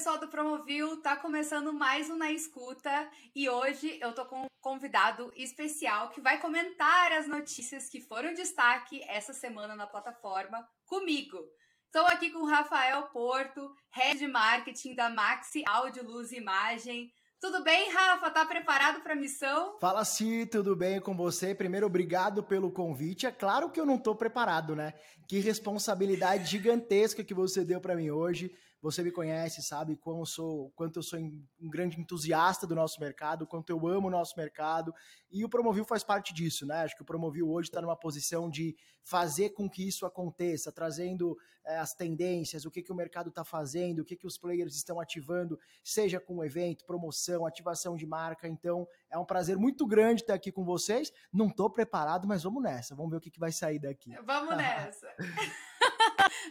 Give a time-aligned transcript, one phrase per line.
[0.00, 3.06] pessoal do Promovil, tá começando mais um Na Escuta
[3.36, 8.32] e hoje eu tô com um convidado especial que vai comentar as notícias que foram
[8.32, 11.36] destaque essa semana na plataforma comigo.
[11.84, 17.12] Estou aqui com o Rafael Porto, Head de Marketing da Maxi Áudio, Luz e Imagem.
[17.38, 18.30] Tudo bem, Rafa?
[18.30, 19.78] Tá preparado para a missão?
[19.80, 21.54] Fala, sim, tudo bem com você?
[21.54, 23.26] Primeiro, obrigado pelo convite.
[23.26, 24.94] É claro que eu não tô preparado, né?
[25.28, 28.50] Que responsabilidade gigantesca que você deu para mim hoje.
[28.82, 33.46] Você me conhece, sabe quão sou, quanto eu sou um grande entusiasta do nosso mercado,
[33.46, 34.94] quanto eu amo o nosso mercado.
[35.30, 36.82] E o Promovil faz parte disso, né?
[36.82, 41.36] Acho que o Promovil hoje está numa posição de fazer com que isso aconteça, trazendo
[41.64, 44.74] é, as tendências, o que, que o mercado está fazendo, o que, que os players
[44.74, 48.48] estão ativando, seja com evento, promoção, ativação de marca.
[48.48, 51.12] Então, é um prazer muito grande estar aqui com vocês.
[51.32, 52.94] Não estou preparado, mas vamos nessa.
[52.94, 54.14] Vamos ver o que, que vai sair daqui.
[54.24, 55.06] Vamos nessa.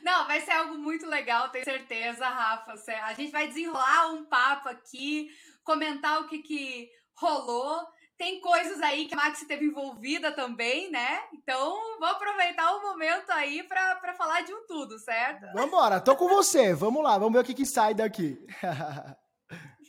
[0.04, 2.74] Não, vai ser algo muito legal, tenho certeza, Rafa.
[3.04, 5.30] A gente vai desenrolar um papo aqui,
[5.64, 7.86] comentar o que, que rolou.
[8.18, 11.24] Tem coisas aí que a Maxi teve envolvida também, né?
[11.34, 15.46] Então, vou aproveitar o momento aí para falar de um tudo, certo?
[15.54, 16.74] Vambora, tô com você.
[16.74, 18.38] Vamos lá, vamos ver o que, que sai daqui.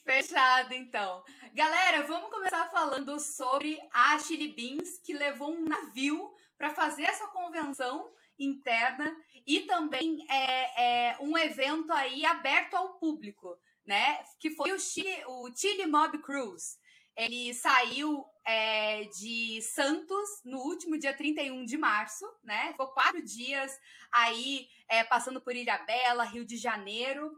[0.05, 1.25] Fechado, então.
[1.55, 7.27] Galera, vamos começar falando sobre a Chili Beans, que levou um navio para fazer essa
[7.29, 8.09] convenção
[8.41, 9.15] interna
[9.47, 14.23] e também é, é, um evento aí aberto ao público, né?
[14.39, 16.79] Que foi o Chile, o Chile Mob Cruise.
[17.17, 22.69] Ele saiu é, de Santos no último dia 31 de março, né?
[22.73, 23.77] Ficou quatro dias
[24.11, 27.31] aí é, passando por Ilha Bela, Rio de Janeiro.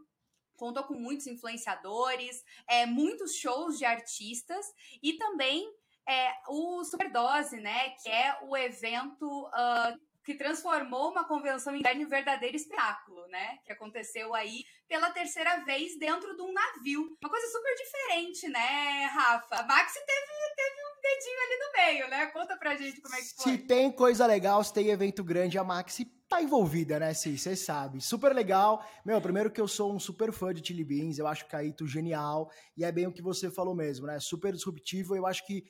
[0.55, 4.65] Contou com muitos influenciadores, é, muitos shows de artistas
[5.01, 5.67] e também
[6.07, 7.89] é, o Superdose, né?
[8.01, 13.57] Que é o evento uh, que transformou uma convenção interna em verdadeiro espetáculo, né?
[13.65, 17.17] Que aconteceu aí pela terceira vez dentro de um navio.
[17.21, 19.55] Uma coisa super diferente, né, Rafa?
[19.55, 22.25] A Maxi teve, teve um dedinho ali no meio, né?
[22.27, 23.51] Conta pra gente como é que foi.
[23.51, 27.41] Se tem coisa legal, se tem evento grande, a Maxi tá envolvida, né, Cis?
[27.41, 28.01] Você sabe.
[28.01, 28.83] Super legal.
[29.05, 31.85] Meu, primeiro que eu sou um super fã de Chili Beans, eu acho o Caíto
[31.85, 34.19] genial, e é bem o que você falou mesmo, né?
[34.19, 35.63] Super disruptivo, eu acho que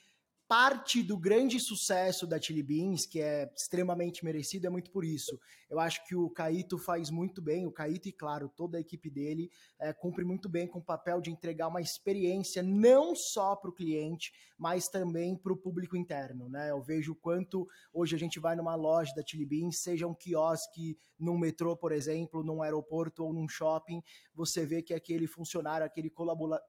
[0.53, 5.39] parte do grande sucesso da Chili Beans, que é extremamente merecido, é muito por isso.
[5.67, 9.09] Eu acho que o Caíto faz muito bem, o Caíto e, claro, toda a equipe
[9.09, 9.49] dele
[9.79, 13.73] é, cumpre muito bem com o papel de entregar uma experiência não só para o
[13.73, 16.47] cliente, mas também para o público interno.
[16.47, 16.69] Né?
[16.69, 20.13] Eu vejo o quanto hoje a gente vai numa loja da Chili Beans, seja um
[20.13, 24.03] quiosque num metrô, por exemplo, num aeroporto ou num shopping,
[24.35, 26.11] você vê que aquele funcionário, aquele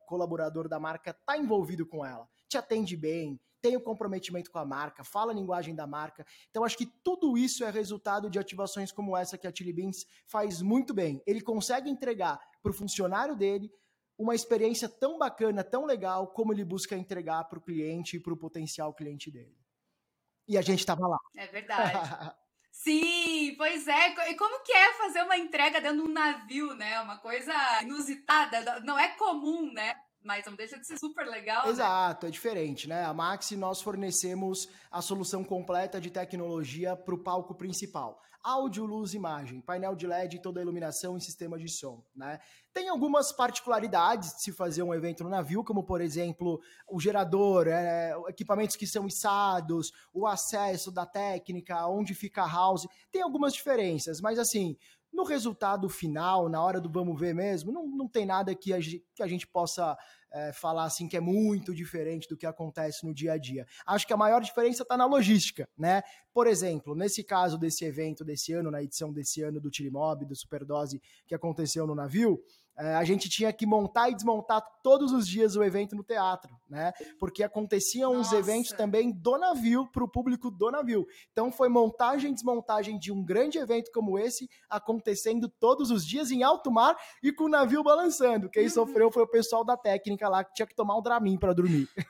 [0.06, 4.64] colaborador da marca está envolvido com ela, te atende bem, tem o comprometimento com a
[4.66, 6.26] marca, fala a linguagem da marca.
[6.50, 10.04] Então, acho que tudo isso é resultado de ativações como essa que a Chili Beans
[10.26, 11.22] faz muito bem.
[11.26, 13.72] Ele consegue entregar para o funcionário dele
[14.18, 18.34] uma experiência tão bacana, tão legal, como ele busca entregar para o cliente e para
[18.34, 19.56] o potencial cliente dele.
[20.46, 21.18] E a gente estava lá.
[21.34, 22.34] É verdade.
[22.70, 24.30] Sim, pois é.
[24.30, 27.00] E como que é fazer uma entrega dentro de um navio, né?
[27.00, 29.94] Uma coisa inusitada, não é comum, né?
[30.24, 31.66] Mas não deixa de ser super legal.
[31.66, 31.70] Né?
[31.70, 32.30] Exato, né?
[32.30, 33.04] é diferente, né?
[33.04, 38.20] A Maxi nós fornecemos a solução completa de tecnologia para o palco principal.
[38.42, 42.40] Áudio, luz, imagem, painel de LED, toda a iluminação e sistema de som, né?
[42.74, 47.68] Tem algumas particularidades de se fazer um evento no navio, como por exemplo o gerador,
[47.68, 52.86] é, equipamentos que são içados, o acesso da técnica, onde fica a house.
[53.10, 54.76] Tem algumas diferenças, mas assim,
[55.14, 58.80] no resultado final, na hora do vamos ver mesmo, não, não tem nada que a,
[58.80, 59.96] gente, que a gente possa
[60.32, 63.64] é, falar assim que é muito diferente do que acontece no dia a dia.
[63.86, 66.02] Acho que a maior diferença está na logística, né?
[66.32, 70.34] Por exemplo, nesse caso desse evento desse ano, na edição desse ano do Tilimob, do
[70.34, 72.42] Superdose, que aconteceu no navio,
[72.76, 76.92] a gente tinha que montar e desmontar todos os dias o evento no teatro, né?
[77.20, 78.34] Porque aconteciam Nossa.
[78.34, 81.06] uns eventos também do navio para o público do navio.
[81.30, 86.32] Então foi montagem e desmontagem de um grande evento como esse acontecendo todos os dias
[86.32, 88.50] em alto mar e com o navio balançando.
[88.50, 88.70] Quem uhum.
[88.70, 91.88] sofreu foi o pessoal da técnica lá que tinha que tomar um Dramin para dormir.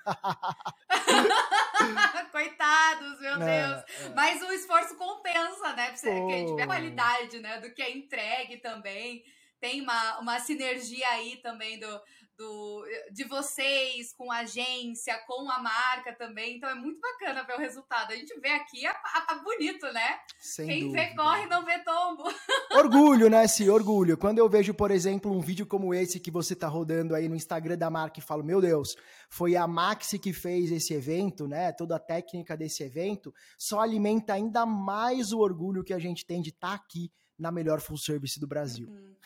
[2.32, 3.84] Coitados, meu é, Deus.
[4.00, 4.08] É.
[4.14, 5.90] Mas o esforço compensa, né?
[5.90, 7.60] Porque a gente vê a qualidade, né?
[7.60, 9.22] Do que é entregue também
[9.64, 12.00] tem uma, uma sinergia aí também do,
[12.36, 16.58] do, de vocês com a agência, com a marca também.
[16.58, 18.12] Então é muito bacana ver o resultado.
[18.12, 20.18] A gente vê aqui, a, a, a bonito, né?
[20.38, 21.02] Sem Quem dúvida.
[21.02, 22.24] vê corre, não vê tombo.
[22.76, 23.70] Orgulho, né, Si?
[23.70, 24.18] Orgulho.
[24.18, 27.34] Quando eu vejo, por exemplo, um vídeo como esse que você tá rodando aí no
[27.34, 28.94] Instagram da marca e falo, meu Deus,
[29.30, 31.72] foi a Maxi que fez esse evento, né?
[31.72, 36.42] Toda a técnica desse evento, só alimenta ainda mais o orgulho que a gente tem
[36.42, 38.88] de estar tá aqui na melhor full service do Brasil.
[38.88, 39.16] Uhum.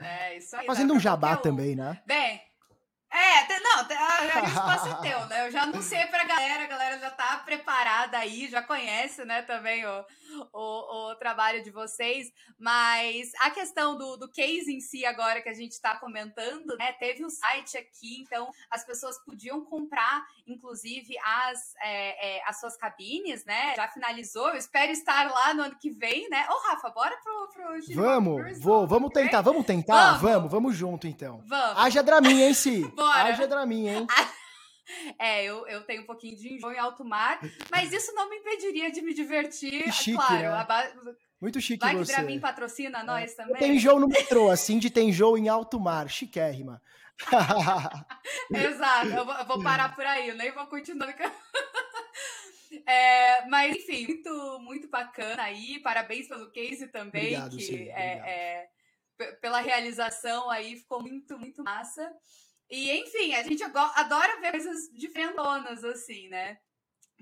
[0.00, 0.66] É, isso aí.
[0.66, 2.02] Fazendo um jabá também, né?
[2.06, 2.40] Bem,
[3.14, 5.46] é, não, a espaço é teu, né?
[5.46, 9.86] Eu já anunciei pra galera, a galera já tá preparada aí, já conhece, né, também
[9.86, 10.04] o,
[10.52, 15.48] o, o trabalho de vocês, mas a questão do, do case em si agora que
[15.48, 21.16] a gente tá comentando, né, teve um site aqui, então as pessoas podiam comprar, inclusive,
[21.18, 25.76] as, é, é, as suas cabines, né, já finalizou, eu espero estar lá no ano
[25.80, 26.46] que vem, né?
[26.48, 27.48] Ô, Rafa, bora pro...
[27.48, 30.18] pro vamos, vou, vamos tentar, vamos tentar?
[30.18, 31.42] Vamos, vamos, vamos junto, então.
[31.46, 31.78] Vamos.
[31.78, 32.82] Haja Dramin, hein, Si?
[33.04, 33.22] Bora.
[33.28, 34.06] Haja Dramin, hein?
[35.18, 37.40] É, eu, eu tenho um pouquinho de enjoo em alto mar,
[37.70, 39.84] mas isso não me impediria de me divertir.
[39.84, 41.16] Que chique, claro, né?
[41.40, 42.12] Muito chique Vai você.
[42.12, 43.02] que Dramin patrocina é.
[43.02, 43.56] nós também.
[43.56, 46.08] Tem enjoo no metrô, assim de tem enjoo em alto mar.
[46.10, 46.82] Chiquérrima.
[48.52, 51.14] Exato, eu vou, eu vou, parar por aí, eu nem vou continuar.
[52.86, 55.78] É, mas, enfim, muito, muito bacana aí.
[55.78, 57.36] Parabéns pelo case também.
[57.36, 58.68] Obrigado, que sim, é, é,
[59.40, 62.10] pela realização aí, ficou muito, muito massa.
[62.70, 66.58] E, enfim, a gente adora ver coisas diferentonas, assim, né?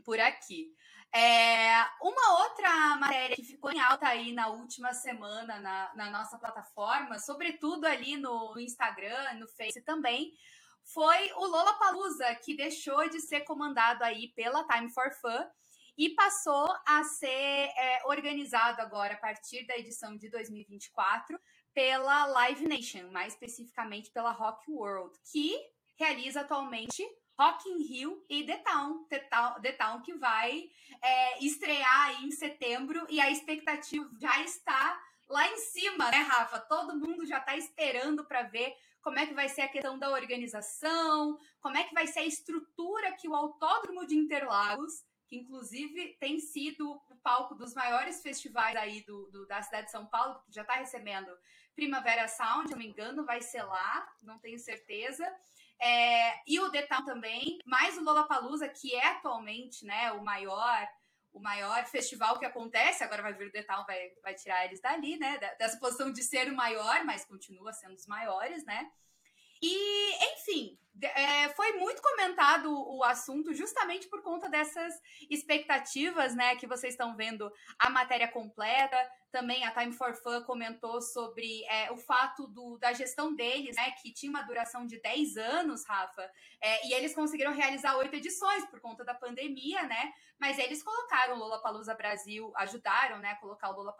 [0.04, 0.72] Por aqui.
[1.14, 6.38] É, uma outra matéria que ficou em alta aí na última semana na, na nossa
[6.38, 10.32] plataforma, sobretudo ali no, no Instagram, no Face também,
[10.84, 15.44] foi o Lola Palusa, que deixou de ser comandado aí pela Time for Fun
[15.98, 21.38] e passou a ser é, organizado agora a partir da edição de 2024
[21.74, 25.58] pela Live Nation, mais especificamente pela Rock World, que
[25.96, 27.02] realiza atualmente
[27.38, 30.70] Rock in Rio e The Town, The Town, The Town que vai
[31.02, 36.60] é, estrear em setembro e a expectativa já está lá em cima, né, Rafa?
[36.60, 40.10] Todo mundo já está esperando para ver como é que vai ser a questão da
[40.10, 46.14] organização, como é que vai ser a estrutura que o Autódromo de Interlagos, que inclusive
[46.20, 50.38] tem sido o palco dos maiores festivais aí do, do da cidade de São Paulo,
[50.44, 51.34] que já está recebendo
[51.74, 55.26] Primavera Sound, se não me engano, vai ser lá, não tenho certeza.
[55.80, 60.86] É, e o Town também, mais o Lollapalooza, que é atualmente né, o maior
[61.32, 65.16] o maior festival que acontece, agora vai vir o Town, vai, vai tirar eles dali,
[65.16, 68.92] né, dessa posição de ser o maior, mas continua sendo os maiores, né,
[69.62, 74.94] e, enfim, é, foi muito comentado o assunto justamente por conta dessas
[75.30, 76.56] expectativas, né?
[76.56, 78.96] Que vocês estão vendo a matéria completa.
[79.30, 83.90] Também a Time for Fun comentou sobre é, o fato do, da gestão deles, né?
[84.02, 86.30] Que tinha uma duração de 10 anos, Rafa.
[86.60, 90.12] É, e eles conseguiram realizar oito edições por conta da pandemia, né?
[90.38, 93.34] Mas eles colocaram o Lola Palusa Brasil, ajudaram, né?
[93.36, 93.94] Colocar o Lola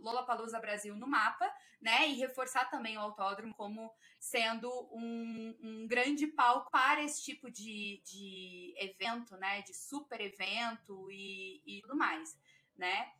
[0.00, 1.50] Lollapalooza Brasil no mapa,
[1.80, 2.08] né?
[2.08, 8.02] E reforçar também o autódromo como sendo um, um grande palco para esse tipo de,
[8.04, 9.62] de evento, né?
[9.62, 12.38] De super evento e, e tudo mais,
[12.76, 13.10] né?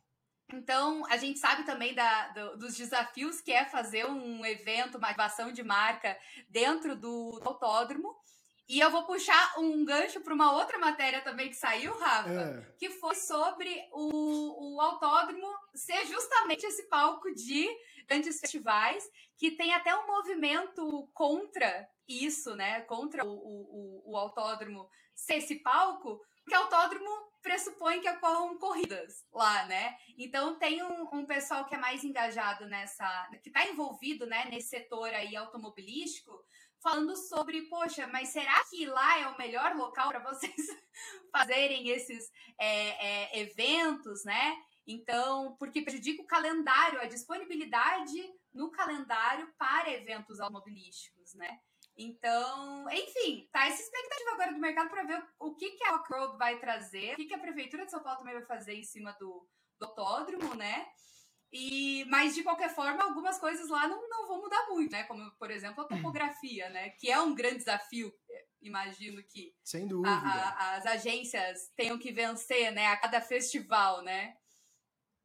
[0.53, 5.07] Então, a gente sabe também da, do, dos desafios que é fazer um evento, uma
[5.07, 6.17] ativação de marca
[6.49, 8.15] dentro do, do autódromo.
[8.67, 12.75] E eu vou puxar um gancho para uma outra matéria também que saiu, Rafa, é.
[12.77, 17.67] que foi sobre o, o autódromo ser justamente esse palco de
[18.07, 19.03] grandes festivais,
[19.37, 22.81] que tem até um movimento contra isso, né?
[22.81, 27.09] Contra o, o, o autódromo ser esse palco, porque autódromo
[27.41, 29.95] pressupõe que ocorram corridas lá, né?
[30.17, 34.69] Então tem um, um pessoal que é mais engajado nessa, que está envolvido, né, nesse
[34.69, 36.31] setor aí automobilístico,
[36.81, 40.55] falando sobre, poxa, mas será que lá é o melhor local para vocês
[41.31, 44.57] fazerem esses é, é, eventos, né?
[44.85, 48.17] Então, porque prejudica o calendário, a disponibilidade
[48.53, 51.59] no calendário para eventos automobilísticos, né?
[51.95, 56.37] Então, enfim, tá essa expectativa agora do mercado para ver o que, que a Rockroad
[56.37, 59.11] vai trazer, o que, que a Prefeitura de São Paulo também vai fazer em cima
[59.19, 59.47] do,
[59.79, 60.87] do autódromo, né?
[61.51, 65.03] E, mas de qualquer forma, algumas coisas lá não, não vão mudar muito, né?
[65.03, 66.91] Como, por exemplo, a topografia, né?
[66.91, 68.11] Que é um grande desafio,
[68.61, 70.09] imagino que Sem dúvida.
[70.09, 72.87] A, a, as agências tenham que vencer, né?
[72.87, 74.37] A cada festival, né?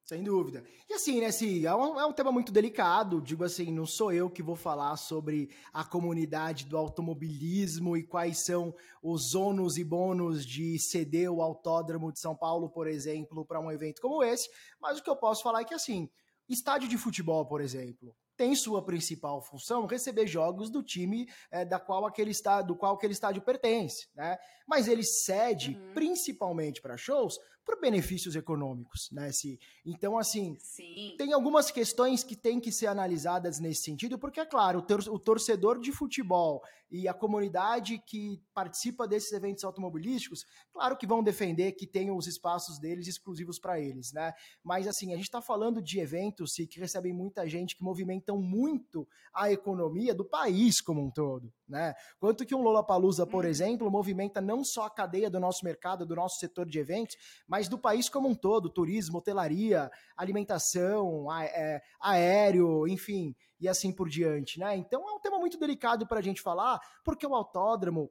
[0.06, 0.62] Sem dúvida.
[0.88, 3.20] E assim, né, assim, é um, é um tema muito delicado.
[3.20, 8.44] Digo assim, não sou eu que vou falar sobre a comunidade do automobilismo e quais
[8.44, 8.72] são
[9.02, 13.68] os ônus e bônus de ceder o autódromo de São Paulo, por exemplo, para um
[13.68, 14.48] evento como esse.
[14.80, 16.08] Mas o que eu posso falar é que, assim,
[16.48, 21.80] estádio de futebol, por exemplo, tem sua principal função receber jogos do time é, da
[21.80, 24.36] qual aquele está, do qual aquele estádio pertence, né?
[24.68, 25.94] Mas ele cede uhum.
[25.94, 29.32] principalmente para shows por benefícios econômicos, né?
[29.32, 31.16] Se, então, assim, Sim.
[31.18, 35.80] tem algumas questões que têm que ser analisadas nesse sentido, porque, é claro, o torcedor
[35.80, 41.86] de futebol e a comunidade que participa desses eventos automobilísticos, claro que vão defender que
[41.86, 44.32] tenham os espaços deles exclusivos para eles, né?
[44.62, 49.08] Mas, assim, a gente está falando de eventos que recebem muita gente, que movimentam muito
[49.34, 51.94] a economia do país como um todo, né?
[52.20, 53.50] Quanto que um Lollapalooza, por uhum.
[53.50, 57.16] exemplo, movimenta não só a cadeia do nosso mercado, do nosso setor de eventos,
[57.48, 64.08] mas do país como um todo, turismo, hotelaria, alimentação, é, aéreo, enfim, e assim por
[64.08, 64.76] diante, né?
[64.76, 68.10] Então é um tema muito delicado para a gente falar, porque o autódromo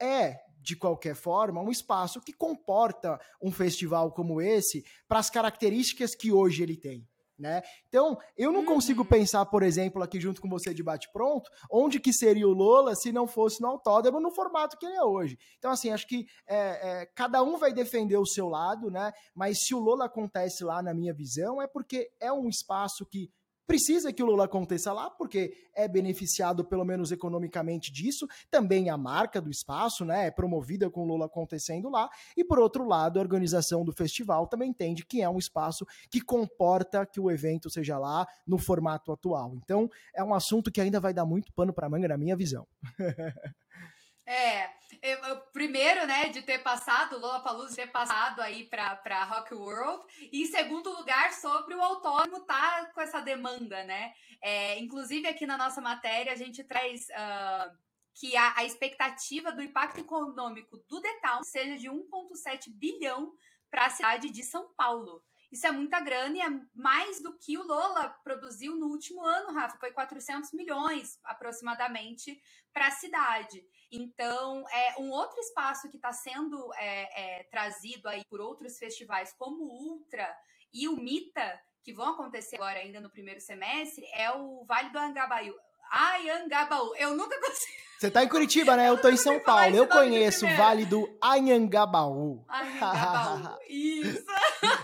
[0.00, 6.14] é de qualquer forma, um espaço que comporta um festival como esse para as características
[6.14, 7.06] que hoje ele tem.
[7.38, 7.62] Né?
[7.86, 8.66] Então, eu não uhum.
[8.66, 12.94] consigo pensar, por exemplo, aqui junto com você de bate-pronto, onde que seria o Lola
[12.94, 15.38] se não fosse no autódromo no formato que ele é hoje.
[15.58, 19.12] Então, assim, acho que é, é, cada um vai defender o seu lado, né?
[19.34, 23.30] Mas se o Lola acontece lá, na minha visão, é porque é um espaço que
[23.66, 28.96] precisa que o Lula aconteça lá, porque é beneficiado pelo menos economicamente disso, também a
[28.96, 33.18] marca do espaço, né, é promovida com o Lula acontecendo lá, e por outro lado,
[33.18, 37.68] a organização do festival também entende que é um espaço que comporta que o evento
[37.68, 39.54] seja lá no formato atual.
[39.56, 42.66] Então, é um assunto que ainda vai dar muito pano para manga na minha visão.
[44.28, 44.70] É,
[45.02, 50.04] eu, primeiro, né, de ter passado, Lola Palusa ter passado aí pra, pra Rock World,
[50.32, 54.12] e em segundo lugar, sobre o autónomo tá com essa demanda, né?
[54.42, 57.76] É, inclusive, aqui na nossa matéria, a gente traz uh,
[58.14, 63.32] que a, a, expectativa do impacto econômico do Detal seja de 1,7 bilhão
[63.70, 65.22] para a cidade de São Paulo.
[65.50, 69.52] Isso é muita grana e é mais do que o Lola produziu no último ano,
[69.52, 69.78] Rafa.
[69.78, 72.40] Foi 400 milhões aproximadamente
[72.72, 73.64] para a cidade.
[73.90, 79.32] Então, é um outro espaço que está sendo é, é, trazido aí por outros festivais,
[79.38, 80.36] como o Ultra
[80.72, 84.98] e o Mita, que vão acontecer agora ainda no primeiro semestre, é o Vale do
[84.98, 85.54] Angabaú.
[85.90, 86.94] Anhangabaú.
[86.96, 87.86] Eu nunca consigo.
[87.98, 88.88] Você tá em Curitiba, né?
[88.88, 89.74] Eu, eu tô em São Paulo.
[89.74, 92.44] Eu conheço o Vale do Anhangabaú.
[92.48, 93.58] Anhangabaú.
[93.68, 94.24] Isso.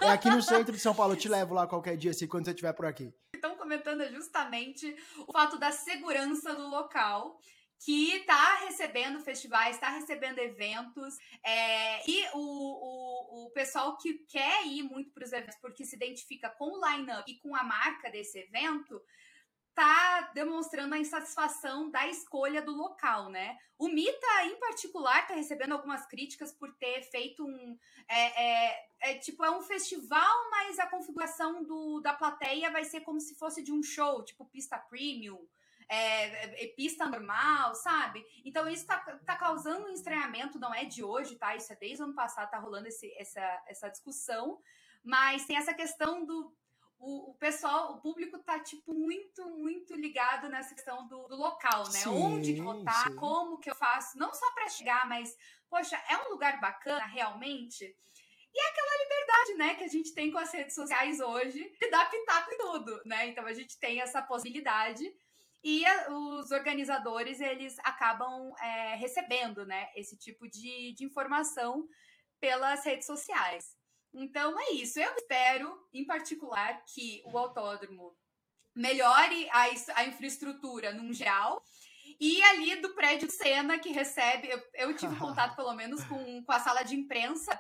[0.01, 1.13] É aqui no centro de São Paulo.
[1.13, 3.13] Eu te levo lá qualquer dia, assim, quando você estiver por aqui.
[3.35, 4.97] Estão comentando justamente
[5.29, 7.39] o fato da segurança do local
[7.85, 14.65] que está recebendo festivais, está recebendo eventos, é, e o, o, o pessoal que quer
[14.67, 18.09] ir muito para os eventos porque se identifica com o line-up e com a marca
[18.11, 19.03] desse evento,
[19.75, 23.59] tá demonstrando a insatisfação da escolha do local, né?
[23.79, 27.79] O Mita, em particular, tá recebendo algumas críticas por ter feito um.
[28.09, 33.01] É, é, é, tipo, é um festival, mas a configuração do, da plateia vai ser
[33.01, 35.47] como se fosse de um show, tipo pista premium.
[35.89, 38.25] É, é, pista normal, sabe?
[38.45, 41.55] Então isso tá, tá causando um estranhamento, não é de hoje, tá?
[41.55, 44.59] Isso é desde o ano passado, tá rolando esse, essa, essa discussão.
[45.05, 46.55] Mas tem essa questão do,
[47.03, 51.83] o, o, pessoal, o público tá, tipo, muito, muito ligado nessa questão do, do local,
[51.87, 51.99] né?
[51.99, 55.37] Sim, Onde que vou estar, como que eu faço, não só para chegar, mas,
[55.69, 57.85] poxa, é um lugar bacana realmente?
[58.55, 61.91] E é aquela liberdade, né, que a gente tem com as redes sociais hoje de
[61.91, 63.27] dar pitaco em tudo, né?
[63.27, 65.05] Então a gente tem essa possibilidade
[65.65, 71.89] e a, os organizadores, eles acabam é, recebendo, né, esse tipo de, de informação
[72.39, 73.77] pelas redes sociais.
[74.15, 74.99] Então é isso.
[74.99, 78.17] Eu espero, em particular, que o autódromo
[78.75, 79.65] melhore a,
[79.97, 81.63] a infraestrutura num geral.
[82.21, 86.45] E ali do prédio de cena que recebe, eu, eu tive contato pelo menos com,
[86.45, 87.59] com a sala de imprensa,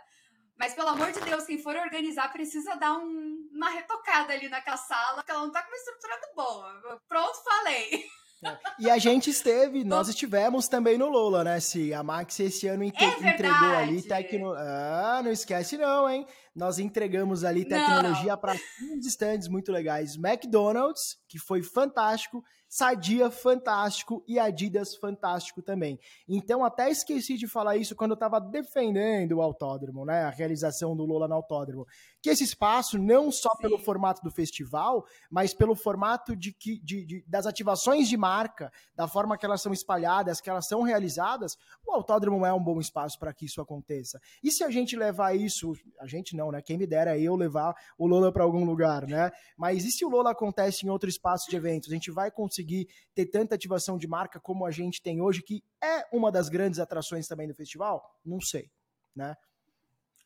[0.58, 4.76] mas pelo amor de Deus, quem for organizar precisa dar um, uma retocada ali naquela
[4.76, 7.02] sala, porque ela não tá com uma estrutura boa.
[7.08, 8.04] Pronto, falei.
[8.44, 8.58] É.
[8.82, 11.94] E a gente esteve, nós estivemos também no Lola, né, Si?
[11.94, 14.52] A Max esse ano é entregou ali tecno...
[14.54, 16.26] Ah, não esquece não, hein?
[16.52, 20.16] Nós entregamos ali tecnologia para uns stands muito legais.
[20.16, 22.42] McDonald's, que foi fantástico,
[22.74, 26.00] Sadia fantástico e Adidas fantástico também.
[26.26, 30.96] Então até esqueci de falar isso quando eu estava defendendo o autódromo, né, a realização
[30.96, 31.86] do Lola no autódromo,
[32.22, 33.58] que esse espaço não só Sim.
[33.60, 38.71] pelo formato do festival, mas pelo formato de, que, de, de, das ativações de marca,
[38.94, 42.78] da forma que elas são espalhadas, que elas são realizadas, o autódromo é um bom
[42.80, 44.20] espaço para que isso aconteça.
[44.42, 46.60] E se a gente levar isso, a gente não, né?
[46.62, 49.30] Quem me dera eu levar o Lola para algum lugar, né?
[49.56, 51.90] Mas e se o Lola acontece em outro espaço de eventos?
[51.90, 55.62] A gente vai conseguir ter tanta ativação de marca como a gente tem hoje, que
[55.82, 58.02] é uma das grandes atrações também do festival?
[58.24, 58.70] Não sei,
[59.14, 59.36] né?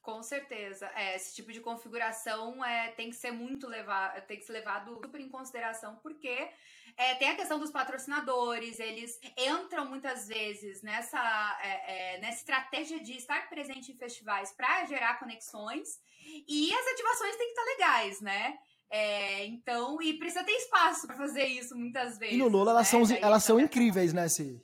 [0.06, 0.88] Com certeza.
[0.94, 4.94] É, esse tipo de configuração é, tem que ser muito levado, tem que ser levado
[5.02, 6.48] super em consideração, porque
[6.96, 13.00] é, tem a questão dos patrocinadores, eles entram muitas vezes nessa, é, é nessa estratégia
[13.00, 15.98] de estar presente em festivais para gerar conexões
[16.46, 18.58] e as ativações têm que estar legais, né?
[18.88, 22.36] É, então, e precisa ter espaço para fazer isso muitas vezes.
[22.36, 23.04] E no Lola elas né?
[23.04, 24.62] são, elas são incríveis, né, Ci?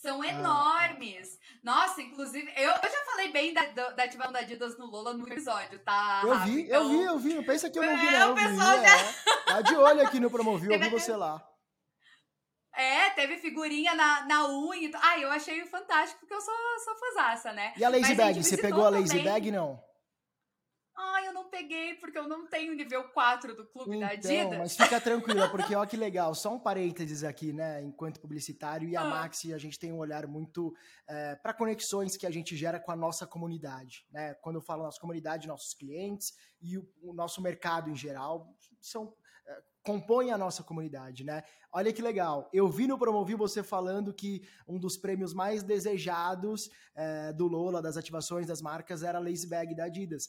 [0.00, 1.38] São ah, enormes.
[1.62, 5.26] Nossa, inclusive, eu, eu já falei bem da, da ativação da Adidas no Lola no
[5.26, 6.22] episódio, tá?
[6.24, 6.82] Eu vi, então...
[6.82, 7.34] eu vi, eu vi.
[7.34, 8.32] Não pensa que eu não vi, é, não.
[8.32, 8.96] O pessoal vi, já...
[8.96, 9.12] é.
[9.46, 11.44] Tá de olho aqui no Promoviu, eu vi você lá.
[12.72, 14.90] É, teve figurinha na, na unha.
[15.02, 17.72] Ah, eu achei fantástico, porque eu sou, sou fãzaça, né?
[17.76, 18.38] E a Lazy Mas Bag?
[18.38, 19.24] A você pegou a Lazy também...
[19.24, 19.87] Bag, não?
[21.00, 24.58] Ah, eu não peguei porque eu não tenho nível 4 do clube então, da Adidas.
[24.58, 26.34] Mas fica tranquila, porque olha que legal.
[26.34, 27.80] Só um parênteses aqui, né?
[27.80, 29.08] Enquanto publicitário e a ah.
[29.08, 30.74] Maxi, a gente tem um olhar muito
[31.06, 34.34] é, para conexões que a gente gera com a nossa comunidade, né?
[34.34, 39.14] Quando eu falo nossa comunidade, nossos clientes e o, o nosso mercado em geral são
[39.46, 41.42] é, compõem a nossa comunidade, né?
[41.72, 42.50] Olha que legal.
[42.52, 47.80] Eu vi no Promovi você falando que um dos prêmios mais desejados é, do Lola,
[47.80, 50.28] das ativações das marcas, era a Lazy Bag da Adidas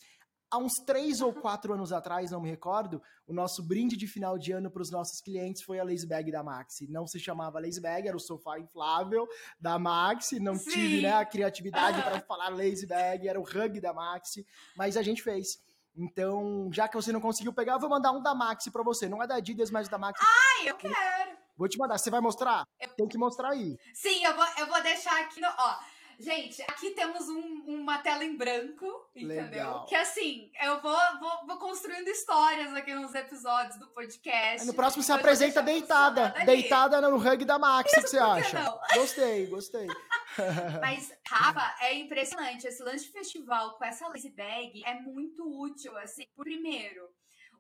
[0.51, 4.38] há uns três ou quatro anos atrás, não me recordo, o nosso brinde de final
[4.38, 6.88] de ano para os nossos clientes foi a Lazy Bag da Maxi.
[6.89, 9.27] Não se chamava Lazy Bag, era o sofá inflável
[9.60, 10.39] da Maxi.
[10.39, 10.70] Não Sim.
[10.70, 15.01] tive né, a criatividade para falar Lazy Bag, era o rug da Maxi, mas a
[15.01, 15.60] gente fez.
[15.96, 19.10] Então, já que você não conseguiu pegar, eu vou mandar um da Maxi para você.
[19.10, 20.24] Não é da Adidas, mas da Maxi.
[20.24, 21.38] Ai, eu quero!
[21.58, 21.98] Vou te mandar.
[21.98, 22.65] Você vai mostrar?
[22.79, 22.88] Eu...
[22.96, 23.77] Tem que mostrar aí.
[23.94, 25.48] Sim, eu vou, eu vou deixar aqui no.
[25.48, 25.79] Ó,
[26.19, 28.85] Gente, aqui temos um, uma tela em branco,
[29.15, 29.45] entendeu?
[29.45, 29.85] Legal.
[29.85, 34.59] Que assim, eu vou, vou, vou, construindo histórias aqui nos episódios do podcast.
[34.59, 36.35] Aí no próximo você apresenta deitada.
[36.45, 38.61] Deitada no rug da Max, o que você acha?
[38.61, 38.79] Não?
[38.99, 39.88] Gostei, gostei.
[40.81, 42.67] Mas, Rafa, é impressionante.
[42.67, 46.25] Esse lance de festival com essa lazy bag é muito útil, assim.
[46.35, 47.09] Primeiro,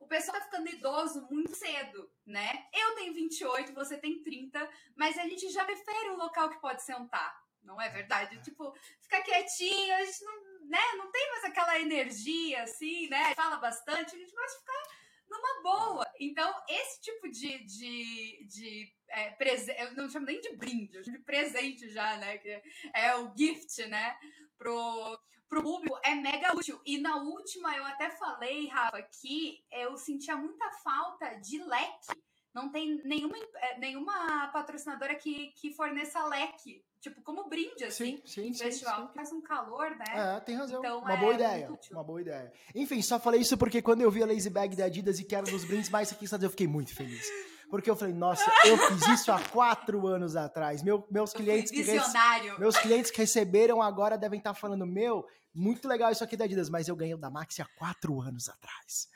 [0.01, 2.65] o pessoal tá ficando idoso muito cedo, né?
[2.73, 6.83] Eu tenho 28, você tem 30, mas a gente já prefere um local que pode
[6.83, 8.41] sentar não é verdade?
[8.41, 13.33] Tipo, ficar quietinho, a gente não, né, não tem mais aquela energia assim, né?
[13.35, 14.99] Fala bastante, a gente gosta de ficar
[15.29, 16.05] numa boa.
[16.19, 21.03] Então, esse tipo de, de, de é, presente, eu não chamo nem de brinde, eu
[21.03, 22.37] chamo de presente já, né?
[22.37, 22.61] Que
[22.93, 24.17] é o gift, né?
[24.57, 26.81] Pro, pro público é mega útil.
[26.85, 32.07] E na última eu até falei, Rafa, que eu sentia muita falta de leque.
[32.53, 38.53] Não tem nenhuma, é, nenhuma patrocinadora que, que forneça leque tipo, como brinde, assim, sim,
[38.53, 39.13] sim, festival, sim, sim.
[39.15, 40.35] faz um calor, né?
[40.35, 40.79] É, tem razão.
[40.79, 41.79] Então, uma é boa ideia.
[41.91, 42.51] Uma boa ideia.
[42.75, 45.35] Enfim, só falei isso porque quando eu vi a Lazy Bag da Adidas e que
[45.35, 47.27] era um dos brindes mais requisitados, eu fiquei muito feliz.
[47.69, 50.81] Porque eu falei, nossa, eu fiz isso há quatro anos atrás.
[50.81, 51.85] Meu, meus, clientes que
[52.57, 56.69] meus clientes que receberam agora devem estar falando, meu, muito legal isso aqui da Adidas,
[56.69, 59.09] mas eu ganhei o da Maxi há quatro anos atrás.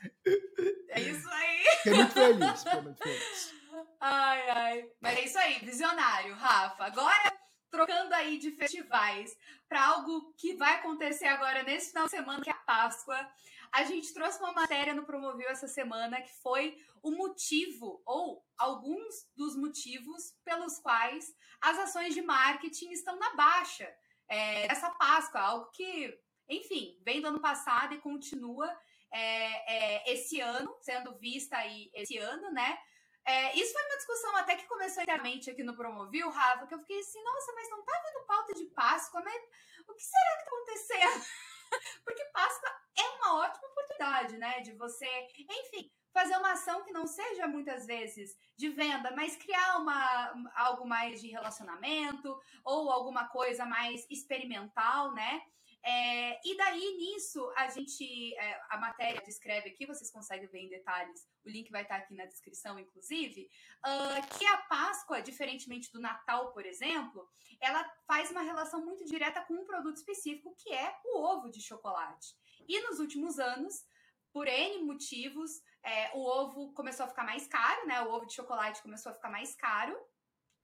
[0.89, 1.63] É isso aí.
[1.77, 3.53] Fiquei muito feliz, fiquei muito feliz.
[3.99, 4.89] Ai, ai.
[5.01, 6.85] Mas é isso aí, visionário, Rafa.
[6.85, 7.33] Agora
[7.73, 9.35] trocando aí de festivais
[9.67, 13.27] para algo que vai acontecer agora nesse final de semana, que é a Páscoa.
[13.71, 19.27] A gente trouxe uma matéria no Promovil essa semana que foi o motivo, ou alguns
[19.35, 23.91] dos motivos pelos quais as ações de marketing estão na baixa
[24.27, 26.17] é, dessa Páscoa, algo que,
[26.49, 28.67] enfim, vem do ano passado e continua
[29.11, 32.77] é, é, esse ano, sendo vista aí esse ano, né?
[33.25, 36.79] É, isso foi uma discussão até que começou internamente aqui no Promovil, Rafa, que eu
[36.79, 39.41] fiquei assim, nossa, mas não tá vindo pauta de Páscoa, mas
[39.87, 41.25] o que será que tá acontecendo?
[42.03, 44.59] Porque Páscoa é uma ótima oportunidade, né?
[44.59, 45.07] De você,
[45.37, 50.87] enfim, fazer uma ação que não seja muitas vezes de venda, mas criar uma, algo
[50.87, 55.41] mais de relacionamento ou alguma coisa mais experimental, né?
[55.85, 60.69] É, e daí, nisso, a gente, é, a matéria descreve aqui, vocês conseguem ver em
[60.69, 63.49] detalhes, o link vai estar aqui na descrição, inclusive,
[63.85, 67.27] uh, que a Páscoa, diferentemente do Natal, por exemplo,
[67.59, 71.61] ela faz uma relação muito direta com um produto específico, que é o ovo de
[71.61, 72.27] chocolate.
[72.65, 73.83] E nos últimos anos,
[74.31, 78.01] por N motivos, é, o ovo começou a ficar mais caro, né?
[78.01, 79.97] O ovo de chocolate começou a ficar mais caro,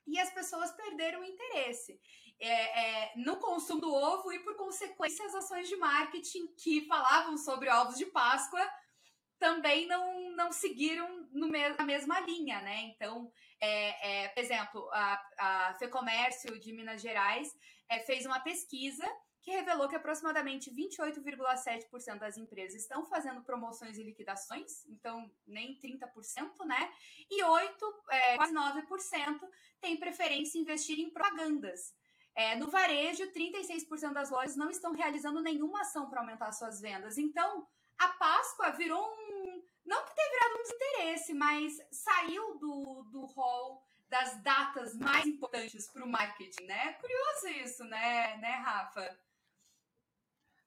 [0.08, 2.00] e as pessoas perderam o interesse
[2.40, 7.38] é, é, no consumo do ovo e, por consequência, as ações de marketing que falavam
[7.38, 8.66] sobre ovos de Páscoa
[9.38, 12.82] também não, não seguiram no me na mesma linha, né?
[12.84, 17.54] Então, é, é, por exemplo, a, a FEComércio de Minas Gerais
[17.88, 19.06] é, fez uma pesquisa
[19.50, 26.66] que revelou que aproximadamente 28,7% das empresas estão fazendo promoções e liquidações, então nem 30%,
[26.66, 26.94] né?
[27.32, 29.50] E 8, é, quase 9%
[29.82, 31.96] têm preferência em investir em propagandas.
[32.36, 37.18] É, no varejo, 36% das lojas não estão realizando nenhuma ação para aumentar suas vendas.
[37.18, 39.64] Então, a Páscoa virou um.
[39.84, 45.88] Não que tenha virado um desinteresse, mas saiu do, do hall das datas mais importantes
[45.88, 46.94] para o marketing, né?
[46.94, 49.18] Curioso isso, né, né, Rafa?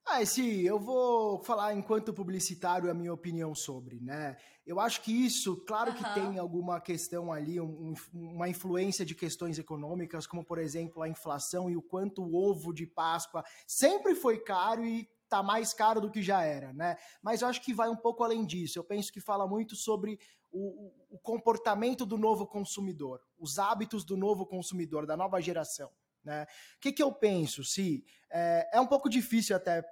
[0.05, 4.37] Ah, sim, eu vou falar enquanto publicitário a minha opinião sobre, né?
[4.67, 9.59] Eu acho que isso, claro que tem alguma questão ali, um, uma influência de questões
[9.59, 14.39] econômicas, como por exemplo a inflação e o quanto o ovo de Páscoa sempre foi
[14.39, 16.97] caro e tá mais caro do que já era, né?
[17.23, 18.79] Mas eu acho que vai um pouco além disso.
[18.79, 20.19] Eu penso que fala muito sobre
[20.51, 25.91] o, o comportamento do novo consumidor, os hábitos do novo consumidor, da nova geração.
[26.25, 26.45] Né?
[26.77, 27.65] O que, que eu penso?
[27.65, 29.83] Se é, é um pouco difícil até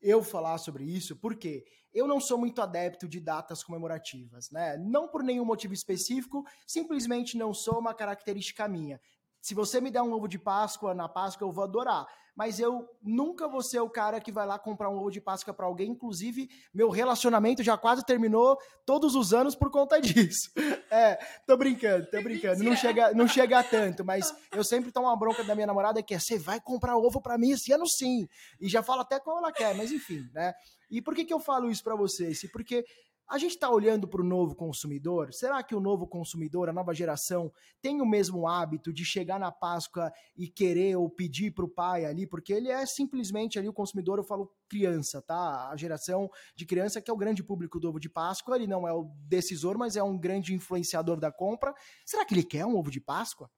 [0.00, 4.76] eu falar sobre isso, porque eu não sou muito adepto de datas comemorativas, né?
[4.78, 9.00] Não por nenhum motivo específico, simplesmente não sou uma característica minha.
[9.40, 12.06] Se você me der um ovo de Páscoa na Páscoa, eu vou adorar
[12.40, 15.52] mas eu nunca vou ser o cara que vai lá comprar um ovo de Páscoa
[15.52, 15.90] para alguém.
[15.90, 20.50] Inclusive, meu relacionamento já quase terminou todos os anos por conta disso.
[20.90, 22.64] É, tô brincando, tô brincando.
[22.64, 26.14] Não chega, não chega tanto, mas eu sempre tomo uma bronca da minha namorada que
[26.14, 28.26] é: você vai comprar ovo para mim esse ano sim.
[28.58, 30.54] E já falo até qual ela quer, mas enfim, né?
[30.90, 32.50] E por que, que eu falo isso para vocês?
[32.50, 32.84] Porque
[33.30, 35.32] a gente está olhando para o novo consumidor?
[35.32, 39.52] Será que o novo consumidor, a nova geração, tem o mesmo hábito de chegar na
[39.52, 42.26] Páscoa e querer ou pedir para o pai ali?
[42.26, 45.70] Porque ele é simplesmente ali o consumidor, eu falo criança, tá?
[45.70, 48.86] A geração de criança que é o grande público do ovo de Páscoa, ele não
[48.86, 51.72] é o decisor, mas é um grande influenciador da compra.
[52.04, 53.48] Será que ele quer um ovo de Páscoa?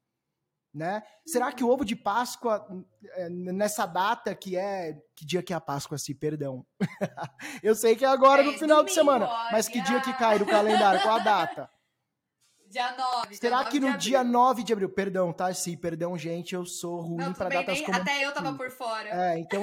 [0.75, 1.03] Né?
[1.27, 2.67] Será que o ovo de Páscoa,
[3.17, 4.99] é, nessa data que é.
[5.15, 6.65] Que dia que é a Páscoa, se perdão?
[7.63, 10.15] eu sei que é agora é, no final domingo, de semana, mas que dia que
[10.15, 11.03] cai no calendário?
[11.03, 11.71] Qual a data?
[12.73, 13.37] Dia 9.
[13.37, 14.89] Será dia que no dia 9 de abril?
[14.89, 15.53] Perdão, tá?
[15.53, 17.99] Sim, perdão, gente, eu sou ruim para datas nem, como.
[17.99, 19.11] Até eu tava por fora.
[19.11, 19.63] É, então,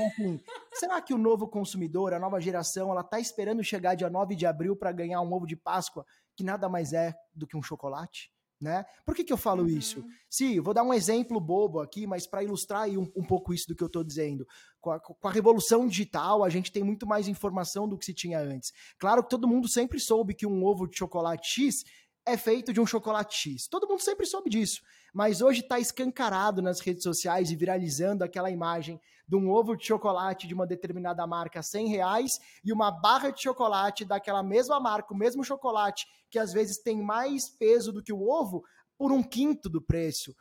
[0.73, 4.45] será que o novo consumidor, a nova geração, ela tá esperando chegar dia 9 de
[4.45, 6.05] abril para ganhar um ovo de Páscoa,
[6.37, 8.31] que nada mais é do que um chocolate?
[8.59, 8.85] Né?
[9.05, 9.69] Por que, que eu falo uhum.
[9.69, 10.03] isso?
[10.29, 13.75] Sim, vou dar um exemplo bobo aqui, mas para ilustrar um, um, pouco isso do
[13.75, 14.45] que eu estou dizendo.
[14.81, 18.13] Com a, com a, revolução digital, a gente tem muito mais informação do que se
[18.13, 18.73] tinha antes.
[18.97, 21.85] Claro que todo mundo sempre soube que um ovo de chocolate X
[22.25, 23.67] é feito de um chocolate X.
[23.67, 24.81] Todo mundo sempre soube disso.
[25.13, 29.85] Mas hoje está escancarado nas redes sociais e viralizando aquela imagem de um ovo de
[29.85, 32.31] chocolate de uma determinada marca 100 reais
[32.63, 37.01] e uma barra de chocolate daquela mesma marca, o mesmo chocolate, que às vezes tem
[37.01, 38.63] mais peso do que o ovo,
[38.97, 40.35] por um quinto do preço.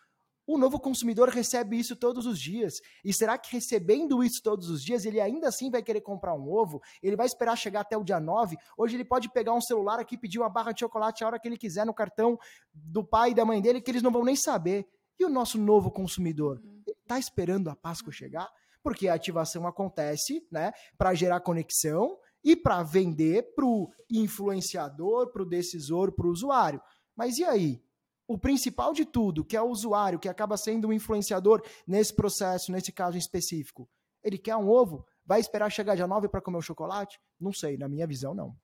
[0.48, 2.80] O novo consumidor recebe isso todos os dias.
[3.04, 6.50] E será que recebendo isso todos os dias, ele ainda assim vai querer comprar um
[6.50, 6.80] ovo?
[7.02, 8.56] Ele vai esperar chegar até o dia 9?
[8.74, 11.38] Hoje ele pode pegar um celular aqui e pedir uma barra de chocolate a hora
[11.38, 12.38] que ele quiser no cartão
[12.72, 14.88] do pai e da mãe dele, que eles não vão nem saber.
[15.20, 16.62] E o nosso novo consumidor?
[17.02, 18.48] Está esperando a Páscoa chegar?
[18.82, 25.42] Porque a ativação acontece né, para gerar conexão e para vender para o influenciador, para
[25.42, 26.80] o decisor, para o usuário.
[27.14, 27.82] Mas e aí?
[28.28, 32.70] O principal de tudo, que é o usuário, que acaba sendo um influenciador nesse processo,
[32.70, 33.88] nesse caso específico,
[34.22, 35.06] ele quer um ovo?
[35.24, 37.18] Vai esperar chegar dia 9 para comer o chocolate?
[37.40, 38.54] Não sei, na minha visão, não.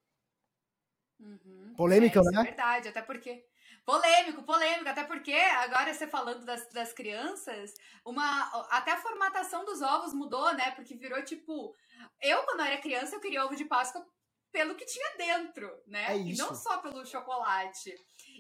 [1.19, 1.73] Uhum.
[1.77, 2.41] Polêmica, é, né?
[2.41, 3.43] É verdade, até porque.
[3.87, 7.75] Polêmico, polêmico, até porque agora você falando das, das crianças,
[8.05, 10.71] uma até a formatação dos ovos mudou, né?
[10.73, 11.75] Porque virou tipo.
[12.21, 14.05] Eu, quando eu era criança, eu queria ovo de Páscoa
[14.51, 16.13] pelo que tinha dentro, né?
[16.13, 17.95] É e não só pelo chocolate.